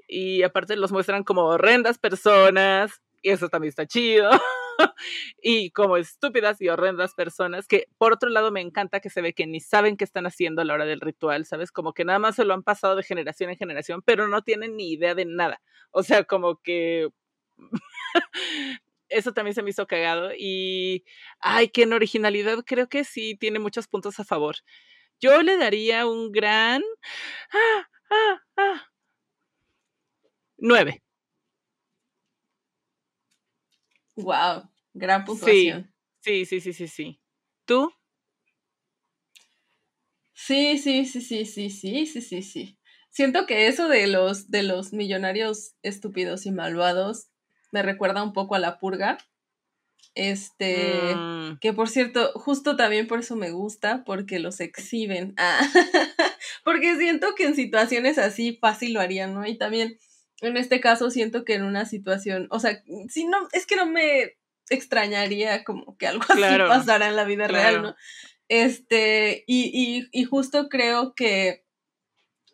[0.09, 4.31] Y aparte los muestran como horrendas personas y eso también está chido.
[5.43, 9.35] y como estúpidas y horrendas personas que por otro lado me encanta que se ve
[9.35, 11.73] que ni saben qué están haciendo a la hora del ritual, ¿sabes?
[11.73, 14.77] Como que nada más se lo han pasado de generación en generación, pero no tienen
[14.77, 15.61] ni idea de nada.
[15.91, 17.09] O sea, como que
[19.09, 21.05] eso también se me hizo cagado y
[21.41, 24.57] ay, que en originalidad creo que sí tiene muchos puntos a favor.
[25.21, 26.83] Yo le daría un gran
[27.53, 28.83] ah, ah, ah,
[30.59, 31.03] nueve.
[34.17, 35.93] Wow, gran puntuación.
[36.21, 37.21] Sí, sí, sí, sí, sí.
[37.65, 37.93] ¿Tú?
[40.35, 42.79] Sí, sí, sí, sí, sí, sí, sí, sí, sí.
[43.11, 47.29] Siento que eso de los, de los millonarios estúpidos y malvados
[47.71, 49.19] me recuerda un poco a la purga.
[50.15, 51.59] Este, mm.
[51.61, 55.35] que por cierto, justo también por eso me gusta, porque los exhiben.
[55.37, 55.61] Ah,
[56.65, 59.47] porque siento que en situaciones así fácil lo harían, ¿no?
[59.47, 59.99] Y también
[60.43, 63.87] en este caso siento que en una situación, o sea, si no, es que no
[63.87, 64.37] me
[64.69, 67.97] extrañaría como que algo así pasara en la vida real, ¿no?
[68.49, 71.65] Este, y, y, y justo creo que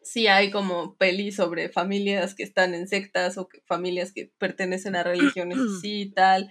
[0.03, 5.03] sí hay como pelis sobre familias que están en sectas o familias que pertenecen a
[5.03, 6.51] religiones así y tal,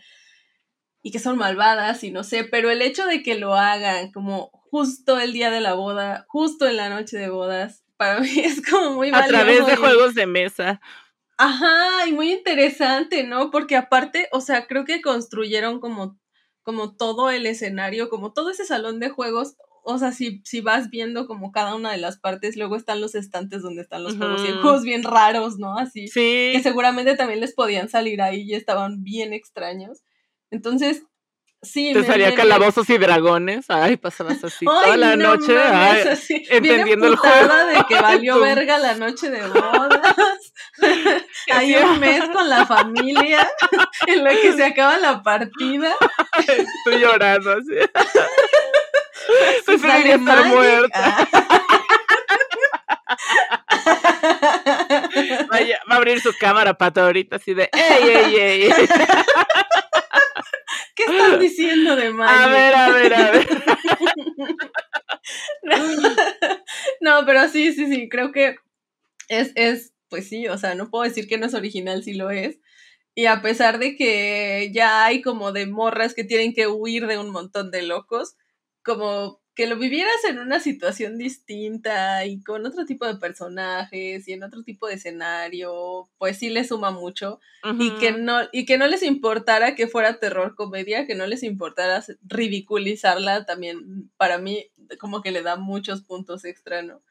[1.01, 4.49] y que son malvadas y no sé, pero el hecho de que lo hagan como
[4.69, 8.61] justo el día de la boda, justo en la noche de bodas, para mí es
[8.67, 9.37] como muy valioso.
[9.37, 10.81] A través de juegos de mesa.
[11.37, 13.51] Ajá, y muy interesante, ¿no?
[13.51, 16.19] Porque aparte, o sea, creo que construyeron como,
[16.63, 20.89] como todo el escenario, como todo ese salón de juegos, o sea, si, si vas
[20.89, 24.41] viendo como cada una de las partes, luego están los estantes donde están los juegos
[24.43, 25.77] y juegos bien raros, ¿no?
[25.77, 26.07] Así.
[26.07, 26.49] Sí.
[26.51, 30.01] Que seguramente también les podían salir ahí y estaban bien extraños.
[30.51, 31.03] Entonces,
[31.61, 31.93] sí.
[31.93, 33.65] Te salía calabozos y dragones.
[33.69, 35.55] Ay, pasabas así toda la noche.
[36.49, 37.53] entendiendo el juego.
[37.65, 40.53] de que valió verga la noche de bodas.
[41.51, 43.47] Hay un mes con la familia
[44.07, 45.93] en lo que se acaba la partida.
[46.39, 47.75] Estoy llorando así.
[49.65, 51.27] Preferiría estar muerta.
[55.49, 58.73] Vaya, va a abrir su cámara pato ahorita así de ¡Ey, ey, ey!
[60.95, 62.43] ¿Qué estás diciendo de Maggie?
[62.43, 63.47] A ver, a ver, a ver.
[67.01, 68.55] no, pero sí, sí, sí, creo que
[69.29, 72.31] es, es, pues sí, o sea, no puedo decir que no es original, si lo
[72.31, 72.59] es.
[73.15, 77.17] Y a pesar de que ya hay como de morras que tienen que huir de
[77.17, 78.35] un montón de locos,
[78.83, 84.33] como que lo vivieras en una situación distinta y con otro tipo de personajes y
[84.33, 87.39] en otro tipo de escenario, pues sí le suma mucho
[87.79, 91.41] y que no y que no les importara que fuera terror comedia, que no les
[91.41, 94.67] importara ridiculizarla también para mí
[94.99, 97.01] como que le da muchos puntos extra, ¿no?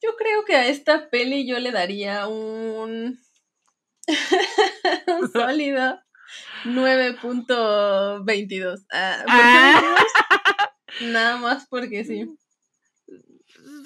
[0.00, 3.18] Yo creo que a esta peli yo le daría un,
[5.08, 5.98] un sólido
[6.66, 8.84] 9.22.
[8.92, 10.64] Ah, ah.
[11.00, 12.26] Nada más porque sí.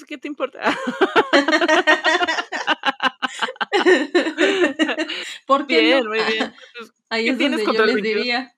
[0.07, 0.61] ¿Qué te importa?
[5.47, 6.55] ¿Por qué bien, muy bien.
[6.79, 8.55] Pues, Ahí es donde yo les diría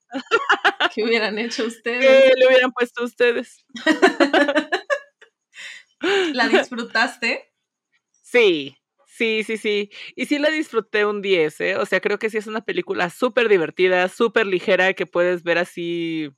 [0.95, 2.01] que hubieran hecho ustedes.
[2.01, 3.65] ¿Qué le hubieran puesto ustedes?
[6.33, 7.53] ¿La disfrutaste?
[8.23, 8.77] Sí,
[9.07, 9.91] sí, sí, sí.
[10.17, 11.77] Y sí la disfruté un 10, ¿eh?
[11.77, 15.59] O sea, creo que sí es una película súper divertida, súper ligera, que puedes ver
[15.59, 16.31] así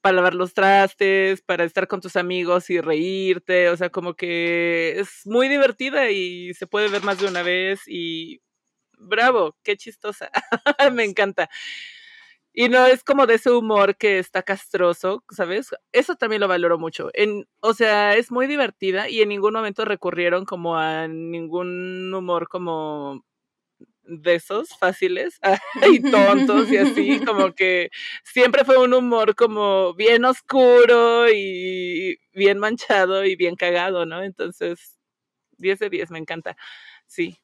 [0.00, 4.98] para lavar los trastes, para estar con tus amigos y reírte, o sea, como que
[5.00, 8.40] es muy divertida y se puede ver más de una vez y
[8.98, 10.30] bravo, qué chistosa,
[10.94, 11.50] me encanta.
[12.52, 15.70] Y no es como de ese humor que está castroso, ¿sabes?
[15.92, 17.08] Eso también lo valoro mucho.
[17.14, 22.48] En, o sea, es muy divertida y en ningún momento recurrieron como a ningún humor
[22.48, 23.24] como
[24.02, 25.38] de esos fáciles
[25.90, 27.90] y tontos y así, como que
[28.24, 34.22] siempre fue un humor como bien oscuro y bien manchado y bien cagado, ¿no?
[34.22, 34.98] Entonces,
[35.58, 36.56] 10 de 10, me encanta.
[37.06, 37.36] Sí.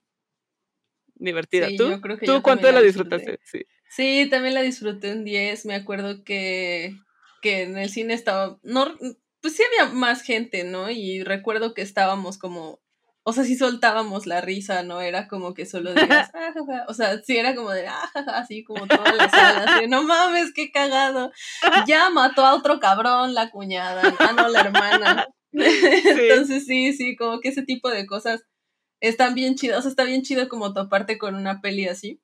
[1.14, 1.68] Divertida.
[1.76, 2.00] ¿Tú?
[2.24, 3.38] ¿Tú cuánto la disfrutaste?
[3.44, 3.64] Sí.
[3.88, 5.66] sí, también la disfruté un 10.
[5.66, 6.94] Me acuerdo que,
[7.40, 8.96] que en el cine estaba, no,
[9.40, 10.90] pues sí había más gente, ¿no?
[10.90, 12.80] Y recuerdo que estábamos como
[13.28, 15.00] o sea, si soltábamos la risa, ¿no?
[15.00, 18.86] Era como que solo digas, ah, o sea, sí era como de, ah, así como
[18.86, 21.32] toda la sala, no mames, qué cagado.
[21.88, 25.26] Ya mató a otro cabrón la cuñada, ah, no, la hermana.
[25.52, 28.44] Entonces sí, sí, como que ese tipo de cosas
[29.00, 32.20] están bien chidas, o sea, está bien chido como toparte con una peli así.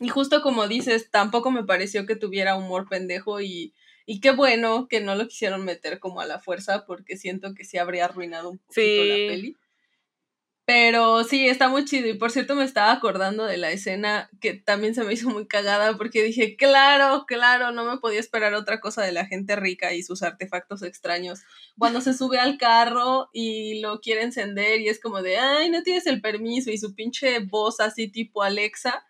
[0.00, 3.74] Y justo como dices, tampoco me pareció que tuviera humor pendejo y,
[4.06, 7.64] y qué bueno que no lo quisieron meter como a la fuerza porque siento que
[7.64, 9.56] sí habría arruinado un poquito la peli.
[10.72, 12.06] Pero sí, está muy chido.
[12.06, 15.48] Y por cierto, me estaba acordando de la escena que también se me hizo muy
[15.48, 19.92] cagada porque dije, claro, claro, no me podía esperar otra cosa de la gente rica
[19.94, 21.40] y sus artefactos extraños.
[21.76, 25.82] Cuando se sube al carro y lo quiere encender y es como de, ay, no
[25.82, 29.04] tienes el permiso y su pinche voz así tipo Alexa,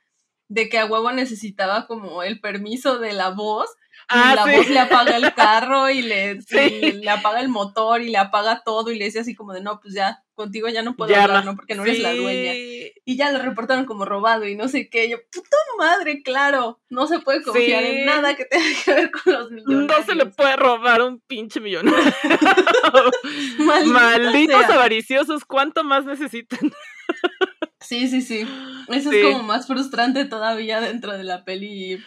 [0.48, 3.68] de que a huevo necesitaba como el permiso de la voz
[4.12, 6.40] Ah, la voz le apaga el carro y le,
[6.94, 9.78] le apaga el motor y le apaga todo y le dice así como de no,
[9.80, 11.54] pues ya, contigo ya no puedo hablar, ¿no?
[11.54, 12.52] Porque no eres la dueña.
[13.04, 15.08] Y ya lo reportaron como robado y no sé qué.
[15.08, 19.32] Yo, puta madre, claro, no se puede confiar en nada que tenga que ver con
[19.32, 19.86] los millones.
[19.86, 21.86] No se le puede robar un pinche millón.
[23.86, 26.72] Malditos avariciosos, ¿cuánto más necesitan?
[27.80, 28.44] sí, sí, sí.
[28.88, 32.02] Eso es como más frustrante todavía dentro de la peli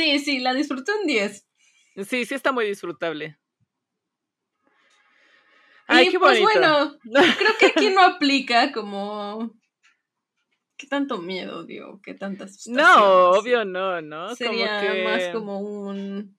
[0.00, 1.46] Sí, sí, la disfruté un 10.
[2.08, 3.38] Sí, sí está muy disfrutable.
[5.86, 6.96] Ay, y qué pues bueno,
[7.38, 9.52] creo que aquí no aplica como
[10.78, 14.34] qué tanto miedo, digo, qué tantas No, obvio no, ¿no?
[14.34, 16.34] Sería más como un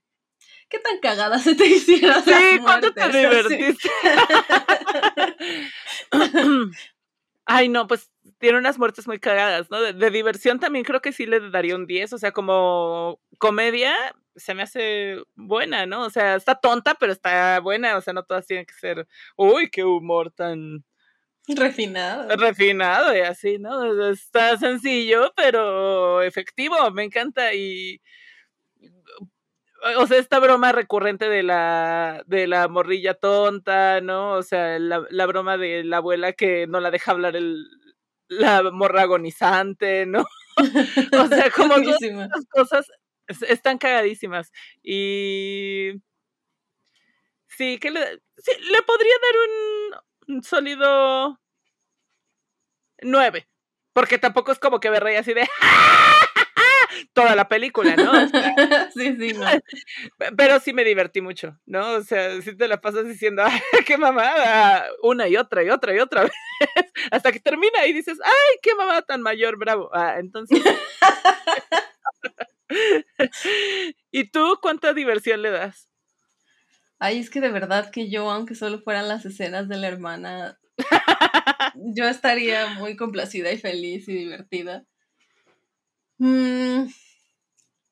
[0.68, 2.20] ¿Qué tan cagada se te hiciera?
[2.24, 3.90] Sí, ¿cuánto te divertiste?
[7.46, 8.10] Ay, no, pues
[8.40, 9.82] tiene unas muertes muy cagadas, ¿no?
[9.82, 13.94] De, diversión también creo que sí le daría un 10, o sea, como comedia
[14.36, 16.04] se me hace buena, ¿no?
[16.06, 19.70] O sea, está tonta, pero está buena, o sea, no todas tienen que ser, uy,
[19.70, 20.86] qué humor tan
[21.48, 22.36] refinado.
[22.38, 24.10] Refinado y así, ¿no?
[24.10, 28.00] Está sencillo, pero efectivo, me encanta y
[29.98, 34.34] o sea, esta broma recurrente de la, de la morrilla tonta, ¿no?
[34.34, 37.66] O sea, la, la broma de la abuela que no la deja hablar el,
[38.28, 40.24] la morra agonizante, ¿no?
[41.20, 42.86] o sea, como todas esas cosas
[43.48, 44.52] están cagadísimas.
[44.84, 45.94] Y
[47.48, 49.36] sí, que le, sí, le podría dar
[50.30, 51.40] un, un sólido
[53.02, 53.48] 9.
[53.94, 55.48] Porque tampoco es como que me reía así de
[57.14, 58.12] toda la película, ¿no?
[58.94, 59.46] sí, sí, no.
[60.38, 61.94] Pero sí me divertí mucho, ¿no?
[61.94, 64.86] O sea, si te la pasas diciendo, ¡ay, qué mamada!
[65.02, 66.32] Una y otra y otra y otra vez,
[67.12, 69.58] hasta que termina y dices, ¡ay, qué mamada tan mayor!
[69.58, 69.90] Bravo.
[69.94, 70.62] Ah, entonces.
[74.12, 75.90] ¿Y tú cuánta diversión le das?
[77.00, 80.60] Ay, es que de verdad que yo, aunque solo fueran las escenas de la hermana,
[81.76, 84.86] yo estaría muy complacida y feliz y divertida.
[86.20, 86.90] Mm,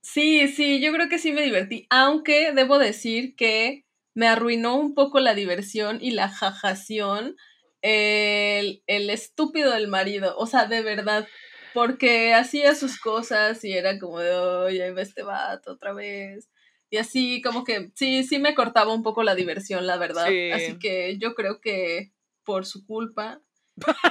[0.02, 4.94] sí, sí, yo creo que sí me divertí, aunque debo decir que me arruinó un
[4.94, 7.36] poco la diversión y la jajación
[7.82, 11.28] el, el estúpido del marido, o sea, de verdad,
[11.74, 16.50] porque hacía sus cosas y era como de, oye, ahí va este vato otra vez.
[16.92, 20.26] Y así como que sí, sí me cortaba un poco la diversión, la verdad.
[20.54, 22.12] Así que yo creo que
[22.44, 23.42] por su culpa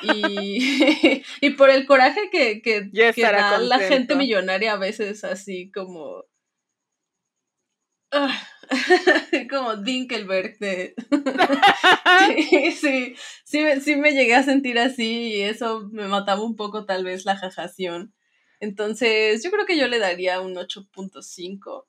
[0.03, 6.25] y, y por el coraje que, que, da la gente millonaria a veces así como...
[8.11, 8.41] Ah,
[9.51, 10.95] como Dinkelberg de...
[12.73, 13.14] sí,
[13.45, 17.25] sí, sí, me llegué a sentir así y eso me mataba un poco tal vez
[17.25, 18.14] la jajación.
[18.61, 21.87] Entonces yo creo que yo le daría un 8.5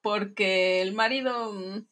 [0.00, 1.52] porque el marido...
[1.52, 1.86] Mm,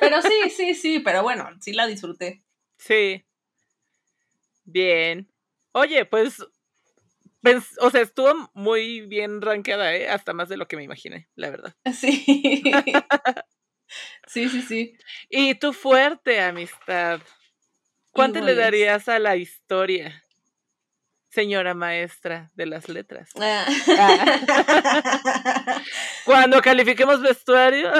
[0.00, 2.42] pero sí, sí, sí, pero bueno, sí la disfruté.
[2.76, 3.24] Sí,
[4.64, 5.28] Bien.
[5.72, 6.44] Oye, pues,
[7.80, 10.08] o sea, estuvo muy bien rankeada, ¿eh?
[10.08, 11.74] Hasta más de lo que me imaginé, la verdad.
[11.94, 12.24] Sí.
[14.26, 14.96] sí, sí, sí.
[15.28, 17.20] Y tu fuerte amistad.
[18.12, 20.22] ¿Cuánto le darías a la historia,
[21.28, 23.30] señora maestra de las letras?
[23.40, 23.66] Ah.
[26.24, 27.90] Cuando califiquemos vestuario.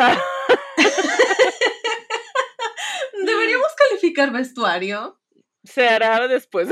[3.25, 5.21] ¿Deberíamos calificar vestuario?
[5.65, 6.69] Se hará después.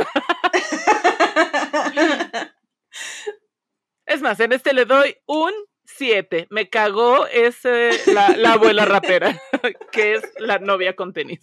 [4.13, 5.53] Es más, en este le doy un
[5.85, 6.47] 7.
[6.51, 9.41] Me cagó ese, la, abuela rapera,
[9.93, 11.41] que es la novia con tenis.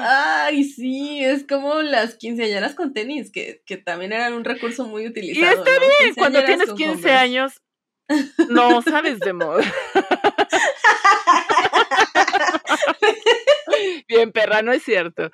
[0.00, 5.46] Ay, sí, es como las quinceañeras con tenis, que, también eran un recurso muy utilizado.
[5.46, 7.60] Y está bien, cuando tienes 15 años,
[8.48, 9.64] no sabes de moda.
[14.08, 15.30] Bien, perra, no es cierto.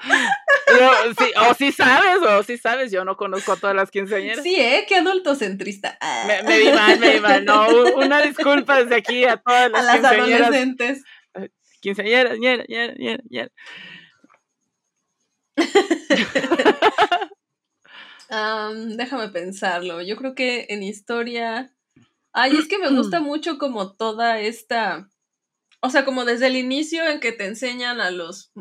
[1.19, 4.43] sí, o sí sabes, o sí sabes, yo no conozco a todas las quinceañeras.
[4.43, 4.85] Sí, ¿eh?
[4.89, 5.99] Qué adultocentrista.
[6.27, 7.45] Me, me vi mal, me vi mal.
[7.45, 11.03] No, una disculpa desde aquí a todas las, a las adolescentes.
[11.81, 13.51] Quinceañeras, ñera, ñera, ñera, ñera.
[18.97, 20.03] déjame pensarlo.
[20.03, 21.73] Yo creo que en historia.
[22.33, 25.09] Ay, es que me gusta mucho como toda esta
[25.81, 28.53] o sea, como desde el inicio en que te enseñan a los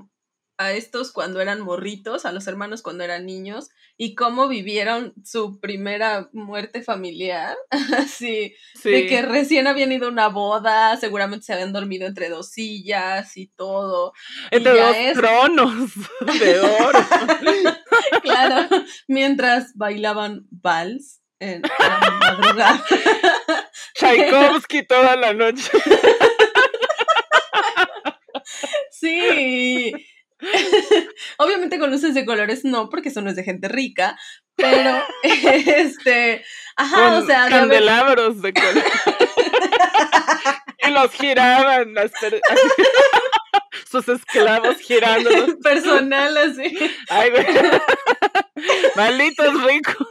[0.60, 5.58] a estos cuando eran morritos, a los hermanos cuando eran niños, y cómo vivieron su
[5.62, 7.56] primera muerte familiar,
[7.98, 8.54] así,
[8.84, 13.38] de que recién habían ido a una boda, seguramente se habían dormido entre dos sillas
[13.38, 14.12] y todo.
[14.52, 15.92] Entre dos tronos
[16.40, 17.00] de oro.
[18.22, 18.68] claro,
[19.08, 22.86] mientras bailaban vals en la madrugada.
[23.96, 25.72] Tchaikovsky toda la noche.
[29.00, 29.94] Sí.
[31.38, 34.18] Obviamente con luces de colores no, porque eso no es de gente rica,
[34.56, 36.44] pero este,
[36.76, 38.84] ajá, o sea, candelabros de, colores.
[40.88, 41.94] y los giraban
[43.90, 45.56] sus esclavos girándolos.
[45.64, 46.78] Personal así.
[47.10, 47.32] Ay,
[48.96, 50.08] Malditos ricos.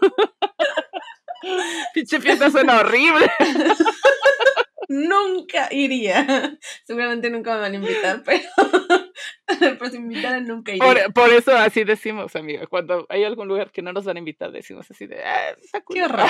[1.95, 3.31] Pinche fiesta suena horrible
[4.89, 6.27] nunca iría.
[6.85, 8.43] Seguramente nunca me van a invitar, pero,
[9.79, 11.09] pero si invitan nunca iría.
[11.11, 12.67] Por, eso así decimos, amiga.
[12.67, 15.55] Cuando hay algún lugar que no nos van a invitar, decimos así de, ah,
[15.93, 16.29] Qué horror.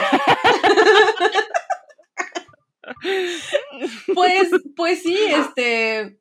[4.14, 6.20] pues, pues sí, este.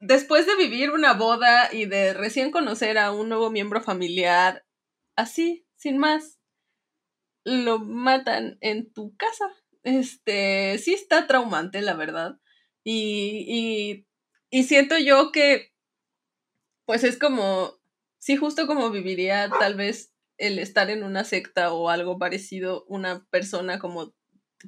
[0.00, 4.64] después de vivir una boda y de recién conocer a un nuevo miembro familiar,
[5.16, 6.38] así, sin más,
[7.44, 9.50] lo matan en tu casa.
[9.82, 12.38] Este, sí está traumante, la verdad.
[12.84, 14.06] Y,
[14.50, 15.72] y, siento yo que,
[16.86, 17.78] pues es como,
[18.18, 23.24] sí, justo como viviría tal vez el estar en una secta o algo parecido, una
[23.30, 24.14] persona como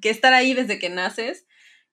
[0.00, 1.46] que estar ahí desde que naces,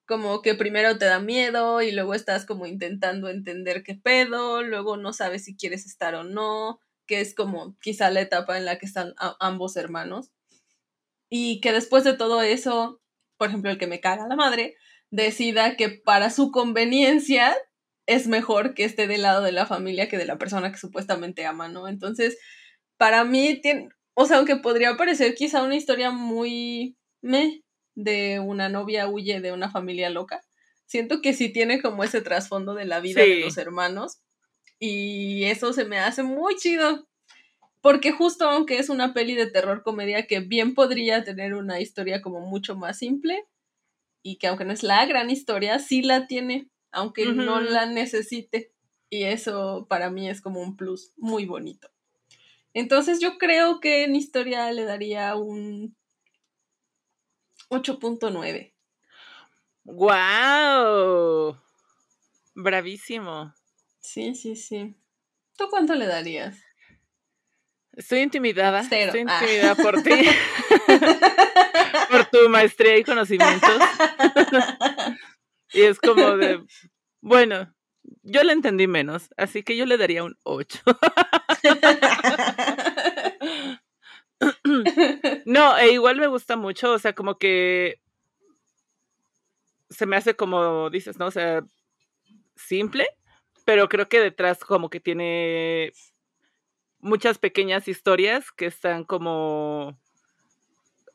[0.06, 4.98] como que primero te da miedo y luego estás como intentando entender qué pedo, luego
[4.98, 8.78] no sabes si quieres estar o no, que es como quizá la etapa en la
[8.78, 10.32] que están ambos hermanos.
[11.30, 13.02] Y que después de todo eso,
[13.42, 14.76] por ejemplo, el que me caga la madre,
[15.10, 17.58] decida que para su conveniencia
[18.06, 21.48] es mejor que esté del lado de la familia que de la persona que supuestamente
[21.48, 21.88] ama, ¿no?
[21.88, 22.38] Entonces,
[22.98, 27.64] para mí, tiene, o sea, aunque podría parecer quizá una historia muy me
[27.96, 30.44] de una novia huye de una familia loca.
[30.86, 34.22] Siento que sí tiene como ese trasfondo de la vida de los hermanos
[34.78, 37.08] y eso se me hace muy chido.
[37.82, 42.22] Porque justo aunque es una peli de terror comedia que bien podría tener una historia
[42.22, 43.46] como mucho más simple
[44.24, 48.72] y que aunque no es la gran historia, sí la tiene, aunque no la necesite.
[49.10, 51.90] Y eso para mí es como un plus muy bonito.
[52.74, 55.96] Entonces yo creo que en historia le daría un
[57.70, 58.74] 8.9.
[59.84, 61.58] ¡Guau!
[62.54, 63.54] Bravísimo.
[64.00, 64.96] Sí, sí, sí.
[65.58, 66.60] ¿Tú cuánto le darías?
[67.94, 68.82] Estoy intimidada.
[68.82, 69.18] Estoy ah.
[69.18, 70.12] intimidada por ti.
[72.12, 73.70] por tu maestría y conocimientos.
[75.74, 76.64] y es como de,
[77.22, 77.74] bueno,
[78.24, 80.80] yo le entendí menos, así que yo le daría un 8.
[85.46, 88.02] no, e igual me gusta mucho, o sea, como que
[89.90, 91.28] se me hace como dices, ¿no?
[91.28, 91.62] O sea,
[92.56, 93.08] simple,
[93.66, 95.94] pero creo que detrás como que tiene
[97.02, 99.98] muchas pequeñas historias que están como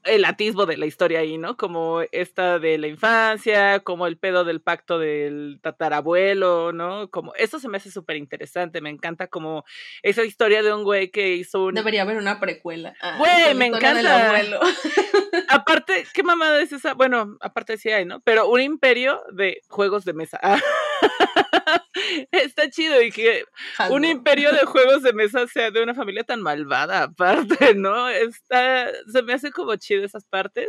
[0.06, 1.56] el atisbo de la historia ahí, ¿no?
[1.56, 7.10] Como esta de la infancia, como el pedo del pacto del tatarabuelo, ¿no?
[7.10, 9.64] Como eso se me hace súper interesante, me encanta como
[10.02, 11.74] esa historia de un güey que hizo un...
[11.74, 12.94] Debería haber una precuela.
[13.00, 14.40] Ah, güey, me encanta.
[15.48, 16.94] aparte, ¿qué mamada es esa?
[16.94, 18.20] Bueno, aparte sí hay, ¿no?
[18.20, 20.40] Pero un imperio de juegos de mesa.
[22.32, 23.44] Está chido y que
[23.90, 28.08] un imperio de juegos de mesa sea de una familia tan malvada, aparte, ¿no?
[28.08, 30.68] Está, se me hace como chido esas partes.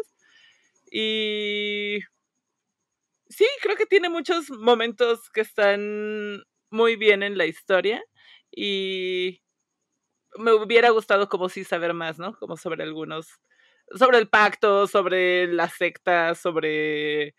[0.91, 1.99] Y
[3.29, 8.03] sí, creo que tiene muchos momentos que están muy bien en la historia
[8.51, 9.41] y
[10.37, 12.33] me hubiera gustado como sí saber más, ¿no?
[12.37, 13.27] Como sobre algunos,
[13.95, 17.35] sobre el pacto, sobre la secta, sobre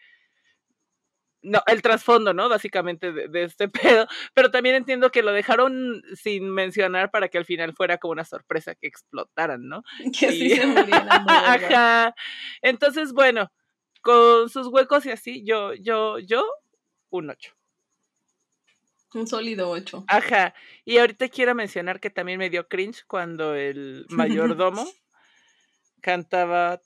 [1.43, 2.49] no, el trasfondo, ¿no?
[2.49, 3.69] Básicamente de, este
[4.03, 8.13] pedo, pero también entiendo que lo dejaron sin mencionar para que al final fuera como
[8.13, 9.83] una sorpresa que explotaran, ¿no?
[10.19, 11.09] Que así se murieran.
[11.29, 12.15] Ajá.
[12.63, 13.53] Entonces, bueno,
[14.03, 16.45] con sus huecos y así, yo, yo, yo,
[17.11, 17.55] un 8.
[19.15, 20.05] Un sólido 8.
[20.07, 20.55] Ajá.
[20.85, 24.87] Y ahorita quiero mencionar que también me dio cringe cuando el mayordomo
[26.01, 26.79] cantaba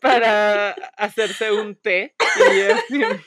[0.00, 2.14] para hacerse un té.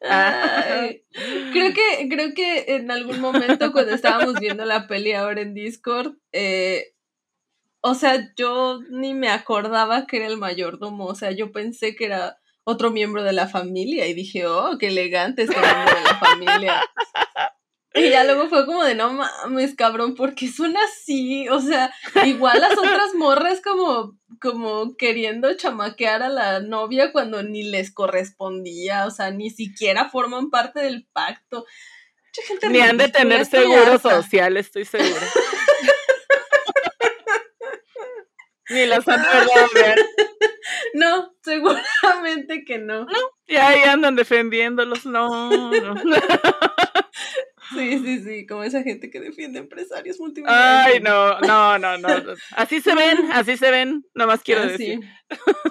[0.00, 6.14] creo que creo que en algún momento cuando estábamos viendo la peli ahora en Discord,
[6.32, 6.94] eh,
[7.80, 12.06] o sea, yo ni me acordaba que era el mayordomo, o sea, yo pensé que
[12.06, 16.18] era otro miembro de la familia y dije, oh, qué elegante este miembro de la
[16.18, 16.82] familia.
[17.94, 21.48] Y ya luego fue como de no mames, cabrón, porque suena así.
[21.48, 21.92] O sea,
[22.24, 29.06] igual las otras morras como, como queriendo chamaquear a la novia cuando ni les correspondía.
[29.06, 31.64] O sea, ni siquiera forman parte del pacto.
[32.70, 35.26] ni han de tener seguro social, estoy segura.
[38.70, 39.22] ni las han
[39.74, 39.98] ver.
[40.94, 43.04] No, seguramente que no.
[43.04, 45.06] No, y ahí andan defendiéndolos.
[45.06, 45.94] No, no.
[47.74, 50.94] Sí, sí, sí, como esa gente que defiende empresarios multimillonarios.
[50.94, 52.08] Ay, no, no, no, no.
[52.52, 55.00] Así se ven, así se ven, más quiero ah, decir.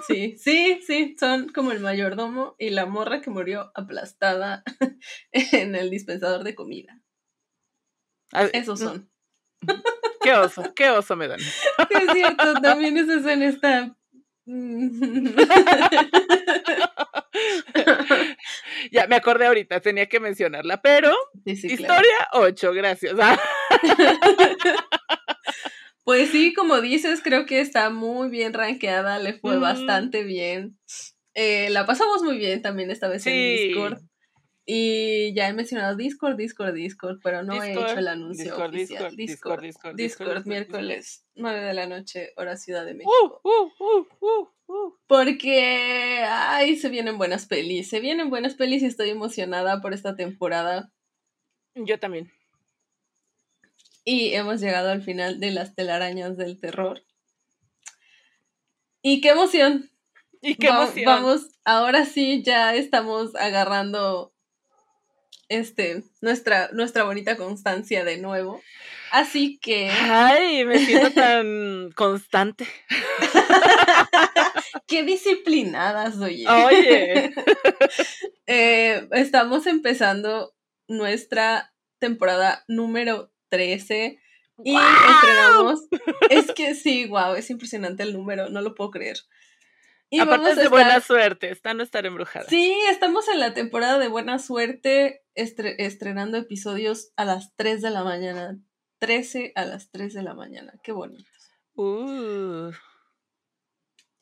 [0.06, 4.62] Sí, sí, sí, son como el mayordomo y la morra que murió aplastada
[5.32, 7.00] en el dispensador de comida.
[8.52, 9.10] Esos son.
[10.20, 11.40] Qué oso, qué oso me dan.
[11.90, 13.96] es cierto, también esa escena está
[18.90, 23.14] ya me acordé ahorita, tenía que mencionarla, pero historia 8, gracias.
[26.04, 30.78] pues sí, como dices, creo que está muy bien rankeada, le fue bastante bien.
[31.34, 33.34] Eh, la pasamos muy bien también esta vez en.
[33.34, 33.98] Discord.
[34.70, 39.16] Y ya he mencionado Discord, Discord, Discord, pero no he hecho el anuncio Discord, oficial.
[39.16, 42.96] Discord, Discord, Discord, Discord, Discord, Discord, miércoles, 9 de la noche, hora Ciudad de Uh,
[42.96, 43.40] México.
[43.44, 44.94] uh, uh.
[45.06, 50.16] Porque, ay, se vienen buenas pelis, se vienen buenas pelis y estoy emocionada por esta
[50.16, 50.92] temporada.
[51.74, 52.30] Yo también.
[54.04, 57.02] Y hemos llegado al final de las telarañas del terror.
[59.00, 59.90] Y qué emoción.
[60.42, 61.06] Y qué emoción.
[61.06, 64.34] Vamos, ahora sí ya estamos agarrando
[65.48, 68.60] este nuestra nuestra bonita constancia de nuevo.
[69.10, 72.66] Así que Ay, me siento tan constante.
[74.86, 76.46] qué disciplinadas, oye.
[76.48, 77.34] Oye.
[78.50, 80.54] Eh, estamos empezando
[80.88, 84.18] nuestra temporada número 13
[84.64, 85.86] y estrenamos.
[86.30, 89.18] Es que sí, wow, es impresionante el número, no lo puedo creer.
[90.10, 92.46] Y Aparte vamos es a de buena suerte, está no estar embrujada.
[92.48, 97.90] Sí, estamos en la temporada de buena suerte, estre- estrenando episodios a las 3 de
[97.90, 98.58] la mañana.
[99.00, 101.30] 13 a las 3 de la mañana, qué bonito.
[101.74, 102.70] Uh,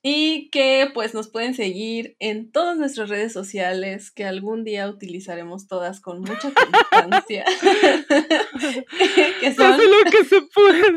[0.08, 5.66] Y que pues nos pueden seguir en todas nuestras redes sociales, que algún día utilizaremos
[5.66, 7.44] todas con mucha constancia.
[9.40, 10.96] que, son, lo que se puede.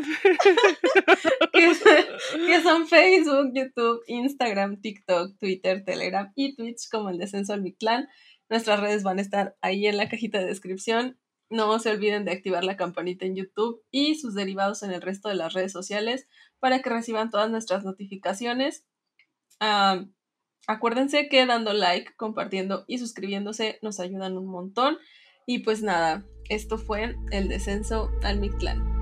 [1.52, 7.62] que, que son Facebook, YouTube, Instagram, TikTok, Twitter, Telegram y Twitch como el descenso al
[7.62, 8.06] Mictlán.
[8.48, 11.18] Nuestras redes van a estar ahí en la cajita de descripción.
[11.50, 15.28] No se olviden de activar la campanita en YouTube y sus derivados en el resto
[15.28, 16.28] de las redes sociales
[16.60, 18.84] para que reciban todas nuestras notificaciones.
[19.60, 20.04] Ah,
[20.66, 24.98] acuérdense que dando like, compartiendo y suscribiéndose nos ayudan un montón.
[25.46, 28.99] Y pues nada, esto fue el descenso al Mictlán.